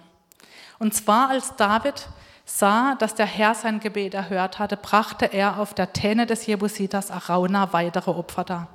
Und 0.78 0.94
zwar 0.94 1.30
als 1.30 1.56
David 1.56 2.08
sah, 2.44 2.94
dass 2.94 3.16
der 3.16 3.26
Herr 3.26 3.54
sein 3.54 3.80
Gebet 3.80 4.14
erhört 4.14 4.58
hatte, 4.58 4.76
brachte 4.76 5.26
er 5.26 5.58
auf 5.58 5.74
der 5.74 5.92
Tenne 5.92 6.26
des 6.26 6.46
Jebusitas 6.46 7.10
Arauna 7.10 7.72
weitere 7.72 8.10
Opfer 8.10 8.44
dar. 8.44 8.68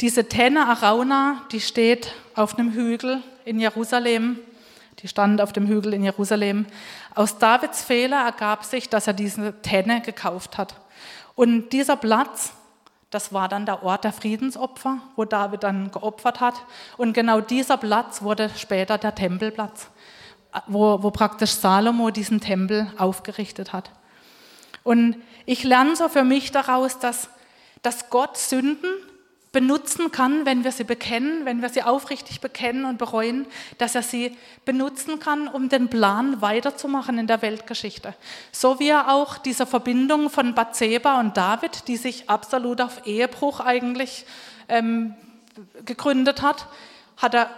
Diese 0.00 0.28
Tenne 0.28 0.66
Arauna, 0.66 1.42
die 1.52 1.60
steht 1.60 2.12
auf 2.34 2.58
einem 2.58 2.72
Hügel 2.72 3.22
in 3.44 3.60
Jerusalem. 3.60 4.38
Die 4.98 5.08
stand 5.08 5.40
auf 5.40 5.52
dem 5.52 5.68
Hügel 5.68 5.94
in 5.94 6.02
Jerusalem. 6.02 6.66
Aus 7.14 7.38
Davids 7.38 7.84
Fehler 7.84 8.24
ergab 8.24 8.64
sich, 8.64 8.88
dass 8.88 9.06
er 9.06 9.12
diese 9.12 9.60
Tenne 9.62 10.00
gekauft 10.00 10.58
hat. 10.58 10.74
Und 11.36 11.70
dieser 11.70 11.94
Platz, 11.94 12.52
das 13.10 13.32
war 13.32 13.48
dann 13.48 13.66
der 13.66 13.84
Ort 13.84 14.02
der 14.02 14.12
Friedensopfer, 14.12 14.98
wo 15.14 15.24
David 15.24 15.62
dann 15.62 15.92
geopfert 15.92 16.40
hat. 16.40 16.54
Und 16.96 17.12
genau 17.12 17.40
dieser 17.40 17.76
Platz 17.76 18.20
wurde 18.20 18.50
später 18.56 18.98
der 18.98 19.14
Tempelplatz, 19.14 19.88
wo, 20.66 21.04
wo 21.04 21.12
praktisch 21.12 21.52
Salomo 21.52 22.10
diesen 22.10 22.40
Tempel 22.40 22.90
aufgerichtet 22.98 23.72
hat. 23.72 23.92
Und 24.82 25.16
ich 25.46 25.62
lerne 25.62 25.94
so 25.94 26.08
für 26.08 26.24
mich 26.24 26.50
daraus, 26.50 26.98
dass, 26.98 27.28
dass 27.82 28.10
Gott 28.10 28.36
Sünden 28.36 28.90
benutzen 29.54 30.10
kann, 30.10 30.44
wenn 30.44 30.64
wir 30.64 30.72
sie 30.72 30.84
bekennen, 30.84 31.46
wenn 31.46 31.62
wir 31.62 31.70
sie 31.70 31.84
aufrichtig 31.84 32.42
bekennen 32.42 32.84
und 32.84 32.98
bereuen, 32.98 33.46
dass 33.78 33.94
er 33.94 34.02
sie 34.02 34.36
benutzen 34.66 35.20
kann, 35.20 35.48
um 35.48 35.70
den 35.70 35.88
Plan 35.88 36.42
weiterzumachen 36.42 37.16
in 37.18 37.28
der 37.28 37.40
Weltgeschichte. 37.40 38.14
So 38.52 38.80
wie 38.80 38.88
er 38.88 39.08
auch 39.14 39.38
diese 39.38 39.64
Verbindung 39.64 40.28
von 40.28 40.54
Bathseba 40.54 41.20
und 41.20 41.36
David, 41.36 41.86
die 41.86 41.96
sich 41.96 42.28
absolut 42.28 42.80
auf 42.80 43.06
Ehebruch 43.06 43.60
eigentlich 43.60 44.26
ähm, 44.68 45.14
gegründet 45.84 46.42
hat, 46.42 46.66
hat 47.16 47.34
er, 47.34 47.48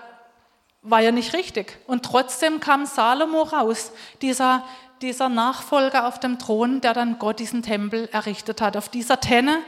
war 0.82 1.00
ja 1.00 1.12
nicht 1.12 1.32
richtig. 1.32 1.78
Und 1.87 2.04
trotzdem 2.04 2.61
kam 2.61 2.85
Salomo 2.85 3.42
raus, 3.42 3.90
dieser, 4.20 4.64
dieser 5.00 5.30
Nachfolger 5.30 6.06
auf 6.06 6.20
dem 6.20 6.38
Thron, 6.38 6.82
der 6.82 6.92
dann 6.92 7.18
Gott 7.18 7.38
diesen 7.38 7.62
Tempel 7.62 8.06
errichtet 8.12 8.61
hat. 8.61 8.76
Auf 8.76 8.90
dieser 8.90 9.18
Tenne 9.18 9.61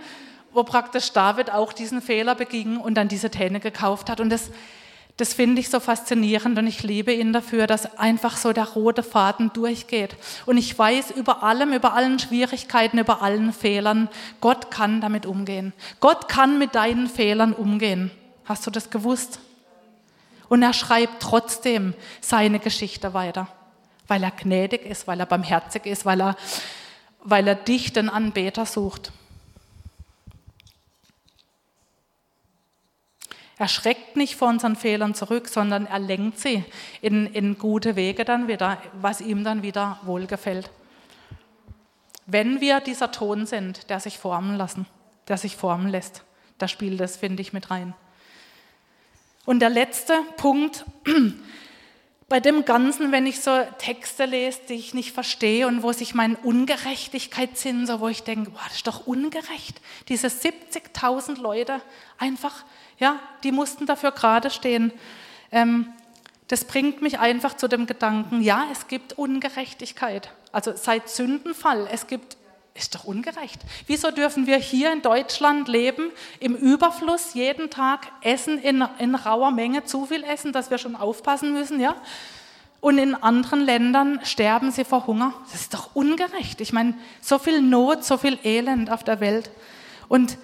wo 0.52 0.62
praktisch 0.62 1.12
David 1.12 1.50
auch 1.50 1.72
diesen 1.72 2.02
Fehler 2.02 2.34
beging 2.34 2.78
und 2.78 2.94
dann 2.94 3.08
diese 3.08 3.30
Täne 3.30 3.60
gekauft 3.60 4.10
hat. 4.10 4.20
Und 4.20 4.30
das, 4.30 4.50
das 5.16 5.34
finde 5.34 5.60
ich 5.60 5.68
so 5.68 5.80
faszinierend 5.80 6.58
und 6.58 6.66
ich 6.66 6.82
liebe 6.82 7.12
ihn 7.12 7.32
dafür, 7.32 7.66
dass 7.66 7.98
einfach 7.98 8.36
so 8.36 8.52
der 8.52 8.68
rote 8.68 9.02
Faden 9.02 9.52
durchgeht. 9.52 10.16
Und 10.46 10.56
ich 10.56 10.78
weiß 10.78 11.10
über 11.10 11.42
allem, 11.42 11.72
über 11.72 11.94
allen 11.94 12.18
Schwierigkeiten, 12.18 12.98
über 12.98 13.20
allen 13.20 13.52
Fehlern, 13.52 14.08
Gott 14.40 14.70
kann 14.70 15.00
damit 15.00 15.26
umgehen. 15.26 15.72
Gott 16.00 16.28
kann 16.28 16.58
mit 16.58 16.74
deinen 16.74 17.08
Fehlern 17.08 17.52
umgehen. 17.52 18.10
Hast 18.44 18.66
du 18.66 18.70
das 18.70 18.90
gewusst? 18.90 19.40
Und 20.48 20.62
er 20.62 20.72
schreibt 20.72 21.20
trotzdem 21.20 21.94
seine 22.20 22.58
Geschichte 22.58 23.12
weiter, 23.12 23.48
weil 24.06 24.22
er 24.22 24.30
gnädig 24.30 24.86
ist, 24.86 25.06
weil 25.06 25.20
er 25.20 25.26
barmherzig 25.26 25.84
ist, 25.84 26.06
weil 26.06 26.22
er, 26.22 26.36
weil 27.22 27.46
er 27.46 27.54
dich, 27.54 27.92
den 27.92 28.08
Anbeter, 28.08 28.64
sucht. 28.64 29.12
Er 33.58 33.68
schreckt 33.68 34.16
nicht 34.16 34.36
vor 34.36 34.48
unseren 34.48 34.76
Fehlern 34.76 35.14
zurück, 35.14 35.48
sondern 35.48 35.86
er 35.86 35.98
lenkt 35.98 36.38
sie 36.38 36.64
in, 37.00 37.26
in 37.26 37.58
gute 37.58 37.96
Wege 37.96 38.24
dann 38.24 38.46
wieder, 38.46 38.80
was 39.00 39.20
ihm 39.20 39.42
dann 39.42 39.62
wieder 39.62 39.98
wohlgefällt. 40.02 40.70
Wenn 42.26 42.60
wir 42.60 42.80
dieser 42.80 43.10
Ton 43.10 43.46
sind, 43.46 43.90
der 43.90 44.00
sich 44.00 44.18
formen 44.18 44.56
lassen, 44.56 44.86
der 45.26 45.38
sich 45.38 45.56
formen 45.56 45.88
lässt, 45.88 46.22
da 46.58 46.68
spielt 46.68 47.00
das, 47.00 47.16
finde 47.16 47.42
ich, 47.42 47.52
mit 47.52 47.70
rein. 47.70 47.94
Und 49.44 49.60
der 49.60 49.70
letzte 49.70 50.14
Punkt, 50.36 50.84
bei 52.28 52.38
dem 52.38 52.64
Ganzen, 52.66 53.10
wenn 53.12 53.26
ich 53.26 53.40
so 53.40 53.50
Texte 53.78 54.26
lese, 54.26 54.60
die 54.68 54.74
ich 54.74 54.92
nicht 54.92 55.12
verstehe 55.12 55.66
und 55.66 55.82
wo 55.82 55.92
sich 55.92 56.14
mein 56.14 56.36
Ungerechtigkeitssinn, 56.36 57.86
so 57.86 58.00
wo 58.00 58.08
ich 58.08 58.24
denke, 58.24 58.50
boah, 58.50 58.60
das 58.66 58.76
ist 58.76 58.86
doch 58.86 59.06
ungerecht, 59.06 59.80
diese 60.08 60.26
70.000 60.26 61.40
Leute 61.40 61.80
einfach 62.18 62.64
ja, 62.98 63.18
die 63.44 63.52
mussten 63.52 63.86
dafür 63.86 64.12
gerade 64.12 64.50
stehen. 64.50 64.92
Ähm, 65.50 65.92
das 66.48 66.64
bringt 66.64 67.02
mich 67.02 67.18
einfach 67.18 67.56
zu 67.56 67.68
dem 67.68 67.86
Gedanken, 67.86 68.40
ja, 68.42 68.64
es 68.72 68.88
gibt 68.88 69.18
Ungerechtigkeit. 69.18 70.30
Also 70.50 70.72
seit 70.74 71.08
Sündenfall, 71.08 71.86
es 71.92 72.06
gibt, 72.06 72.38
ist 72.74 72.94
doch 72.94 73.04
ungerecht. 73.04 73.60
Wieso 73.86 74.10
dürfen 74.10 74.46
wir 74.46 74.56
hier 74.56 74.92
in 74.92 75.02
Deutschland 75.02 75.68
leben, 75.68 76.10
im 76.40 76.54
Überfluss, 76.56 77.34
jeden 77.34 77.68
Tag 77.68 78.06
essen, 78.22 78.58
in, 78.58 78.82
in 78.98 79.14
rauer 79.14 79.50
Menge, 79.50 79.84
zu 79.84 80.06
viel 80.06 80.24
essen, 80.24 80.52
dass 80.52 80.70
wir 80.70 80.78
schon 80.78 80.96
aufpassen 80.96 81.52
müssen, 81.52 81.80
ja? 81.80 81.94
Und 82.80 82.96
in 82.98 83.16
anderen 83.16 83.64
Ländern 83.64 84.20
sterben 84.22 84.70
sie 84.70 84.84
vor 84.84 85.06
Hunger. 85.08 85.34
Das 85.50 85.62
ist 85.62 85.74
doch 85.74 85.96
ungerecht. 85.96 86.60
Ich 86.60 86.72
meine, 86.72 86.94
so 87.20 87.38
viel 87.40 87.60
Not, 87.60 88.04
so 88.04 88.16
viel 88.16 88.38
Elend 88.44 88.90
auf 88.90 89.02
der 89.02 89.18
Welt. 89.18 89.50
Und 90.08 90.38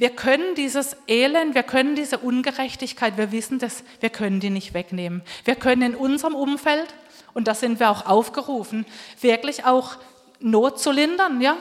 wir 0.00 0.08
können 0.08 0.54
dieses 0.54 0.96
Elend, 1.06 1.54
wir 1.54 1.62
können 1.62 1.94
diese 1.94 2.16
Ungerechtigkeit, 2.16 3.18
wir 3.18 3.32
wissen 3.32 3.58
das, 3.58 3.84
wir 4.00 4.08
können 4.08 4.40
die 4.40 4.48
nicht 4.48 4.72
wegnehmen. 4.72 5.20
Wir 5.44 5.56
können 5.56 5.82
in 5.82 5.94
unserem 5.94 6.34
Umfeld, 6.34 6.86
und 7.34 7.46
da 7.46 7.54
sind 7.54 7.80
wir 7.80 7.90
auch 7.90 8.06
aufgerufen, 8.06 8.86
wirklich 9.20 9.66
auch 9.66 9.96
Not 10.40 10.80
zu 10.80 10.90
lindern, 10.90 11.42
ja. 11.42 11.54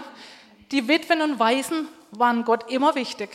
Die 0.71 0.87
Witwen 0.87 1.21
und 1.21 1.37
Waisen 1.37 1.89
waren 2.11 2.45
Gott 2.45 2.71
immer 2.71 2.95
wichtig. 2.95 3.29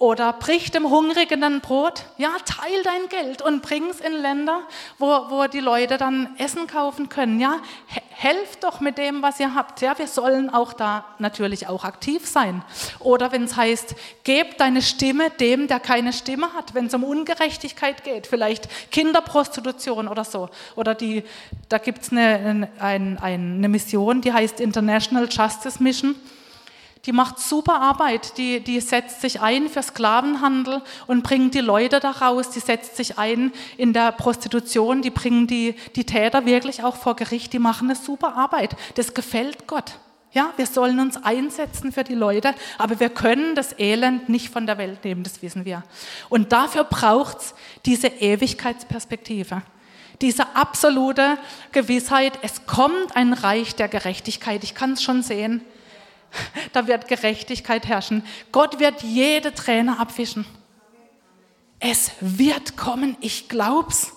Oder 0.00 0.32
brich 0.32 0.70
dem 0.70 0.88
Hungrigen 0.90 1.42
ein 1.42 1.60
Brot. 1.60 2.04
Ja, 2.18 2.30
teil 2.44 2.84
dein 2.84 3.08
Geld 3.08 3.42
und 3.42 3.62
bring 3.62 3.90
es 3.90 3.98
in 3.98 4.12
Länder, 4.12 4.60
wo, 4.96 5.06
wo 5.06 5.48
die 5.48 5.58
Leute 5.58 5.96
dann 5.96 6.36
Essen 6.38 6.68
kaufen 6.68 7.08
können. 7.08 7.40
Ja, 7.40 7.56
helft 8.10 8.62
doch 8.62 8.78
mit 8.78 8.96
dem, 8.96 9.22
was 9.22 9.40
ihr 9.40 9.56
habt. 9.56 9.80
Ja, 9.80 9.98
wir 9.98 10.06
sollen 10.06 10.50
auch 10.50 10.72
da 10.72 11.04
natürlich 11.18 11.66
auch 11.66 11.82
aktiv 11.82 12.28
sein. 12.28 12.62
Oder 13.00 13.32
wenn 13.32 13.42
es 13.42 13.56
heißt, 13.56 13.96
gebt 14.22 14.60
deine 14.60 14.82
Stimme 14.82 15.30
dem, 15.30 15.66
der 15.66 15.80
keine 15.80 16.12
Stimme 16.12 16.52
hat. 16.52 16.74
Wenn 16.74 16.86
es 16.86 16.94
um 16.94 17.02
Ungerechtigkeit 17.02 18.04
geht, 18.04 18.28
vielleicht 18.28 18.68
Kinderprostitution 18.92 20.06
oder 20.06 20.22
so. 20.22 20.48
Oder 20.76 20.94
die, 20.94 21.24
da 21.68 21.78
gibt 21.78 22.02
es 22.02 22.12
eine, 22.12 22.68
eine, 22.78 23.20
eine 23.20 23.68
Mission, 23.68 24.20
die 24.20 24.32
heißt 24.32 24.60
International 24.60 25.28
Justice 25.28 25.82
Mission 25.82 26.14
die 27.06 27.12
macht 27.12 27.38
super 27.38 27.80
Arbeit, 27.80 28.36
die, 28.38 28.60
die 28.60 28.80
setzt 28.80 29.20
sich 29.20 29.40
ein 29.40 29.68
für 29.68 29.82
Sklavenhandel 29.82 30.82
und 31.06 31.22
bringt 31.22 31.54
die 31.54 31.60
Leute 31.60 32.00
da 32.00 32.10
raus, 32.10 32.50
die 32.50 32.60
setzt 32.60 32.96
sich 32.96 33.18
ein 33.18 33.52
in 33.76 33.92
der 33.92 34.12
Prostitution, 34.12 35.02
die 35.02 35.10
bringen 35.10 35.46
die, 35.46 35.74
die 35.96 36.04
Täter 36.04 36.46
wirklich 36.46 36.82
auch 36.82 36.96
vor 36.96 37.16
Gericht, 37.16 37.52
die 37.52 37.58
machen 37.58 37.88
eine 37.88 37.96
super 37.96 38.36
Arbeit. 38.36 38.76
Das 38.96 39.14
gefällt 39.14 39.66
Gott. 39.66 39.98
Ja, 40.32 40.52
wir 40.56 40.66
sollen 40.66 41.00
uns 41.00 41.16
einsetzen 41.16 41.90
für 41.90 42.04
die 42.04 42.14
Leute, 42.14 42.54
aber 42.76 43.00
wir 43.00 43.08
können 43.08 43.54
das 43.54 43.78
Elend 43.78 44.28
nicht 44.28 44.50
von 44.50 44.66
der 44.66 44.76
Welt 44.76 45.02
nehmen, 45.04 45.22
das 45.22 45.40
wissen 45.40 45.64
wir. 45.64 45.82
Und 46.28 46.52
dafür 46.52 46.84
braucht 46.84 47.38
es 47.38 47.54
diese 47.86 48.08
Ewigkeitsperspektive 48.08 49.62
diese 50.20 50.56
absolute 50.56 51.38
Gewissheit, 51.72 52.38
es 52.42 52.66
kommt 52.66 53.14
ein 53.14 53.32
Reich 53.32 53.76
der 53.76 53.88
Gerechtigkeit. 53.88 54.64
Ich 54.64 54.74
kann 54.74 54.92
es 54.92 55.02
schon 55.02 55.22
sehen. 55.22 55.62
Da 56.72 56.86
wird 56.86 57.08
Gerechtigkeit 57.08 57.86
herrschen. 57.86 58.24
Gott 58.52 58.78
wird 58.78 59.02
jede 59.02 59.54
Träne 59.54 59.98
abwischen. 59.98 60.44
Es 61.80 62.12
wird 62.20 62.76
kommen, 62.76 63.16
ich 63.20 63.48
glaub's. 63.48 64.12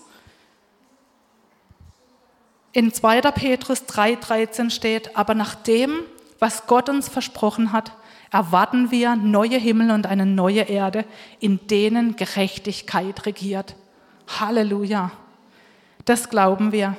In 2.74 2.93
2. 2.93 3.21
Petrus 3.32 3.84
3,13 3.84 4.69
steht, 4.69 5.15
aber 5.17 5.36
nach 5.36 5.56
dem, 5.56 6.04
was 6.39 6.65
Gott 6.67 6.89
uns 6.89 7.10
versprochen 7.10 7.71
hat, 7.71 7.91
erwarten 8.32 8.91
wir 8.91 9.15
neue 9.15 9.58
Himmel 9.58 9.91
und 9.91 10.08
eine 10.08 10.26
neue 10.26 10.62
Erde, 10.62 11.06
in 11.39 11.67
denen 11.67 12.15
Gerechtigkeit 12.15 13.26
regiert. 13.26 13.76
Halleluja. 14.39 15.12
Das 16.06 16.30
glauben 16.30 16.71
wir, 16.71 16.95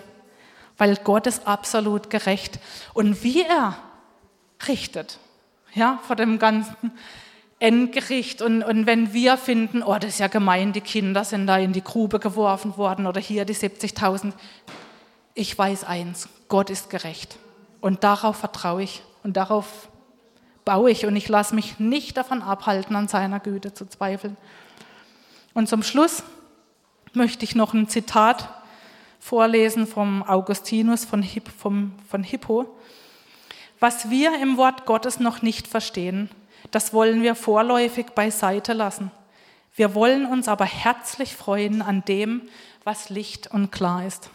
weil 0.76 0.96
Gott 0.96 1.26
ist 1.26 1.46
absolut 1.46 2.10
gerecht. 2.10 2.58
Und 2.92 3.24
wie 3.24 3.42
er 3.42 3.76
richtet, 4.68 5.18
ja, 5.74 6.00
vor 6.06 6.16
dem 6.16 6.38
ganzen 6.38 6.92
Endgericht. 7.58 8.42
Und, 8.42 8.62
und 8.62 8.86
wenn 8.86 9.12
wir 9.12 9.36
finden, 9.36 9.82
oh, 9.82 9.96
das 9.98 10.14
ist 10.14 10.18
ja 10.18 10.28
gemein, 10.28 10.72
die 10.72 10.80
Kinder 10.80 11.24
sind 11.24 11.46
da 11.46 11.58
in 11.58 11.72
die 11.72 11.84
Grube 11.84 12.18
geworfen 12.18 12.76
worden 12.76 13.06
oder 13.06 13.20
hier 13.20 13.44
die 13.44 13.54
70.000. 13.54 14.32
Ich 15.34 15.56
weiß 15.56 15.84
eins, 15.84 16.28
Gott 16.48 16.70
ist 16.70 16.90
gerecht. 16.90 17.38
Und 17.80 18.04
darauf 18.04 18.36
vertraue 18.36 18.82
ich 18.82 19.02
und 19.22 19.36
darauf 19.36 19.88
baue 20.64 20.90
ich 20.90 21.06
und 21.06 21.16
ich 21.16 21.28
lasse 21.28 21.54
mich 21.54 21.78
nicht 21.78 22.16
davon 22.16 22.42
abhalten, 22.42 22.94
an 22.96 23.08
seiner 23.08 23.40
Güte 23.40 23.74
zu 23.74 23.86
zweifeln. 23.86 24.36
Und 25.54 25.68
zum 25.68 25.82
Schluss 25.82 26.22
möchte 27.12 27.44
ich 27.44 27.54
noch 27.54 27.74
ein 27.74 27.88
Zitat 27.88 28.48
vorlesen 29.20 29.86
vom 29.86 30.22
Augustinus 30.22 31.04
von, 31.04 31.22
Hipp, 31.22 31.48
vom, 31.48 31.92
von 32.08 32.22
Hippo. 32.22 32.66
Was 33.82 34.10
wir 34.10 34.40
im 34.40 34.58
Wort 34.58 34.86
Gottes 34.86 35.18
noch 35.18 35.42
nicht 35.42 35.66
verstehen, 35.66 36.30
das 36.70 36.94
wollen 36.94 37.20
wir 37.20 37.34
vorläufig 37.34 38.06
beiseite 38.14 38.74
lassen. 38.74 39.10
Wir 39.74 39.96
wollen 39.96 40.24
uns 40.24 40.46
aber 40.46 40.66
herzlich 40.66 41.34
freuen 41.34 41.82
an 41.82 42.04
dem, 42.04 42.42
was 42.84 43.10
Licht 43.10 43.48
und 43.48 43.72
klar 43.72 44.06
ist. 44.06 44.30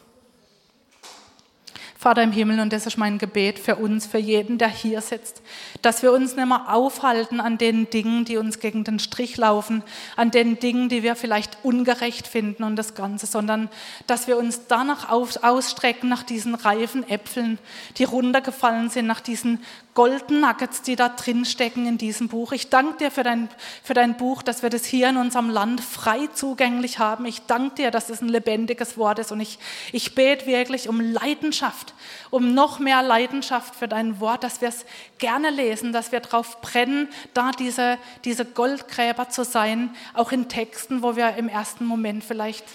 Vater 2.00 2.22
im 2.22 2.32
Himmel, 2.32 2.60
und 2.60 2.72
das 2.72 2.86
ist 2.86 2.98
mein 2.98 3.18
Gebet 3.18 3.58
für 3.58 3.76
uns, 3.76 4.06
für 4.06 4.20
jeden, 4.20 4.60
der 4.60 4.70
hier 4.70 5.02
sitzt, 5.02 5.42
dass 5.82 6.04
wir 6.04 6.12
uns 6.12 6.36
nicht 6.36 6.48
mehr 6.48 6.72
aufhalten 6.72 7.40
an 7.40 7.58
den 7.58 7.90
Dingen, 7.90 8.24
die 8.24 8.38
uns 8.38 8.60
gegen 8.60 8.84
den 8.84 9.00
Strich 9.00 9.36
laufen, 9.36 9.82
an 10.16 10.30
den 10.30 10.60
Dingen, 10.60 10.90
die 10.90 11.02
wir 11.02 11.16
vielleicht 11.16 11.58
ungerecht 11.64 12.28
finden 12.28 12.64
und 12.64 12.76
das 12.76 12.94
Ganze, 12.94 13.26
sondern 13.26 13.70
dass 14.06 14.28
wir 14.28 14.38
uns 14.38 14.68
danach 14.68 15.10
ausstrecken, 15.10 16.08
nach 16.08 16.22
diesen 16.22 16.54
reifen 16.54 17.08
Äpfeln, 17.10 17.58
die 17.98 18.04
runtergefallen 18.04 18.92
sind, 18.92 19.08
nach 19.08 19.22
diesen 19.22 19.60
Golden 19.98 20.42
Nuggets, 20.42 20.84
die 20.84 20.96
da 20.96 21.10
drin 21.10 21.44
stecken 21.44 21.88
in 21.88 21.98
diesem 21.98 22.28
Buch. 22.28 22.52
Ich 22.52 22.70
danke 22.70 23.06
dir 23.06 23.10
für 23.10 23.24
dein, 23.24 23.50
für 23.82 23.96
dein 23.96 24.16
Buch, 24.16 24.44
dass 24.44 24.62
wir 24.62 24.70
das 24.70 24.86
hier 24.86 25.10
in 25.10 25.18
unserem 25.18 25.50
Land 25.50 25.82
frei 25.82 26.28
zugänglich 26.32 27.00
haben. 27.00 27.26
Ich 27.26 27.42
danke 27.48 27.78
dir, 27.78 27.90
dass 27.90 28.12
es 28.12 28.22
ein 28.22 28.30
lebendiges 28.30 29.00
Wort 29.00 29.18
ist 29.18 29.32
und 29.32 29.40
ich, 29.40 29.58
ich 29.92 30.14
bete 30.14 30.46
wirklich 30.46 30.88
um 30.88 31.02
Leidenschaft, 31.02 31.87
um 32.30 32.54
noch 32.54 32.80
mehr 32.80 33.02
Leidenschaft 33.02 33.76
für 33.76 33.88
dein 33.88 34.20
Wort, 34.20 34.44
dass 34.44 34.62
wir 34.62 34.70
es 34.70 34.86
gerne 35.18 35.50
lesen, 35.50 35.94
dass 35.94 36.12
wir 36.12 36.20
darauf 36.20 36.62
brennen, 36.62 37.10
da 37.34 37.52
diese, 37.52 37.98
diese 38.26 38.46
Goldgräber 38.46 39.30
zu 39.30 39.44
sein, 39.44 39.96
auch 40.14 40.32
in 40.32 40.50
Texten, 40.50 41.02
wo 41.02 41.16
wir 41.16 41.36
im 41.36 41.50
ersten 41.50 41.86
Moment 41.86 42.24
vielleicht 42.24 42.66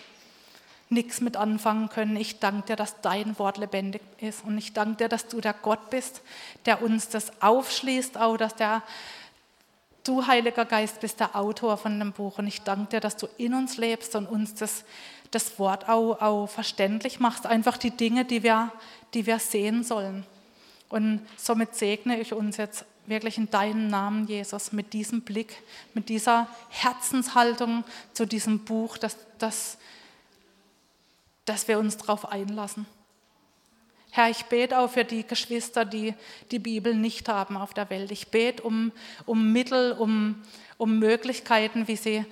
nichts 0.93 1.21
mit 1.21 1.37
anfangen 1.37 1.89
können. 1.89 2.17
Ich 2.17 2.39
danke 2.39 2.69
dir, 2.69 2.77
dass 2.77 3.01
dein 3.01 3.39
Wort 3.39 3.57
lebendig 3.57 4.03
ist 4.19 4.45
und 4.45 4.59
ich 4.59 4.73
danke 4.73 4.97
dir, 4.97 5.09
dass 5.09 5.27
du 5.27 5.41
der 5.41 5.55
Gott 5.55 5.91
bist, 5.91 6.21
der 6.67 6.83
uns 6.83 7.09
das 7.09 7.33
aufschließt, 7.43 8.19
auch 8.19 8.37
dass 8.37 8.55
der 8.55 8.83
du, 10.05 10.27
Heiliger 10.27 10.65
Geist, 10.65 11.01
bist 11.01 11.21
der 11.21 11.37
Autor 11.37 11.77
von 11.77 11.99
dem 11.99 12.13
Buch 12.13 12.39
und 12.39 12.47
ich 12.47 12.63
danke 12.63 12.91
dir, 12.91 13.01
dass 13.01 13.17
du 13.17 13.27
in 13.39 13.55
uns 13.55 13.77
lebst 13.77 14.15
und 14.15 14.27
uns 14.27 14.55
das, 14.55 14.85
das 15.33 15.59
Wort 15.59 15.89
auch, 15.89 16.21
auch 16.21 16.47
verständlich 16.47 17.19
machst, 17.19 17.47
einfach 17.47 17.77
die 17.77 17.91
Dinge, 17.91 18.25
die 18.25 18.43
wir, 18.43 18.71
die 19.15 19.27
wir 19.27 19.39
sehen 19.39 19.83
sollen. 19.83 20.25
Und 20.89 21.27
somit 21.37 21.75
segne 21.75 22.21
ich 22.21 22.33
uns 22.33 22.59
jetzt 22.59 22.85
wirklich 23.07 23.39
in 23.39 23.51
deinem 23.51 23.89
Namen, 23.89 24.27
Jesus, 24.29 24.73
mit 24.73 24.93
diesem 24.93 25.23
Blick, 25.23 25.63
mit 25.95 26.09
dieser 26.09 26.47
Herzenshaltung 26.69 27.85
zu 28.13 28.27
diesem 28.27 28.61
Buch, 28.61 28.99
dass, 28.99 29.17
dass, 29.39 29.79
dass 31.45 31.67
wir 31.67 31.79
uns 31.79 31.97
darauf 31.97 32.31
einlassen. 32.31 32.87
Herr, 34.11 34.29
ich 34.29 34.45
bete 34.45 34.79
auch 34.79 34.91
für 34.91 35.05
die 35.05 35.27
Geschwister, 35.27 35.87
die 35.87 36.15
die 36.51 36.59
Bibel 36.59 36.95
nicht 36.95 37.31
haben 37.31 37.57
auf 37.57 37.73
der 37.73 37.89
Welt. 37.89 38.11
Ich 38.11 38.29
bete 38.29 38.63
um, 38.63 38.93
um 39.25 39.53
Mittel, 39.53 39.93
um, 39.93 40.43
um 40.77 40.99
Möglichkeiten, 40.99 41.89
wie 41.89 41.97
sie 41.97 42.27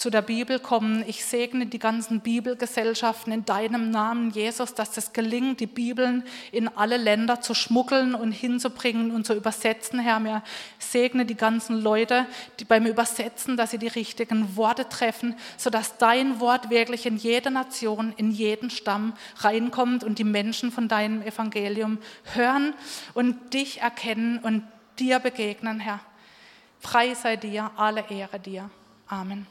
zu 0.00 0.08
der 0.08 0.22
Bibel 0.22 0.58
kommen. 0.58 1.04
Ich 1.06 1.26
segne 1.26 1.66
die 1.66 1.78
ganzen 1.78 2.20
Bibelgesellschaften 2.20 3.34
in 3.34 3.44
deinem 3.44 3.90
Namen, 3.90 4.30
Jesus, 4.30 4.72
dass 4.72 4.96
es 4.96 5.12
gelingt, 5.12 5.60
die 5.60 5.66
Bibeln 5.66 6.24
in 6.52 6.68
alle 6.68 6.96
Länder 6.96 7.42
zu 7.42 7.52
schmuggeln 7.52 8.14
und 8.14 8.32
hinzubringen 8.32 9.10
und 9.10 9.26
zu 9.26 9.34
übersetzen, 9.34 9.98
Herr. 9.98 10.18
Mir 10.18 10.42
segne 10.78 11.26
die 11.26 11.34
ganzen 11.34 11.82
Leute, 11.82 12.24
die 12.58 12.64
beim 12.64 12.86
Übersetzen, 12.86 13.58
dass 13.58 13.72
sie 13.72 13.78
die 13.78 13.88
richtigen 13.88 14.56
Worte 14.56 14.88
treffen, 14.88 15.34
sodass 15.58 15.98
dein 15.98 16.40
Wort 16.40 16.70
wirklich 16.70 17.04
in 17.04 17.18
jede 17.18 17.50
Nation, 17.50 18.14
in 18.16 18.30
jeden 18.30 18.70
Stamm 18.70 19.12
reinkommt 19.40 20.02
und 20.02 20.18
die 20.18 20.24
Menschen 20.24 20.72
von 20.72 20.88
deinem 20.88 21.20
Evangelium 21.20 21.98
hören 22.32 22.72
und 23.12 23.52
dich 23.52 23.82
erkennen 23.82 24.38
und 24.38 24.62
dir 24.98 25.18
begegnen, 25.18 25.78
Herr. 25.78 26.00
Frei 26.78 27.12
sei 27.12 27.36
dir, 27.36 27.70
alle 27.76 28.02
Ehre 28.08 28.40
dir. 28.40 28.70
Amen. 29.06 29.46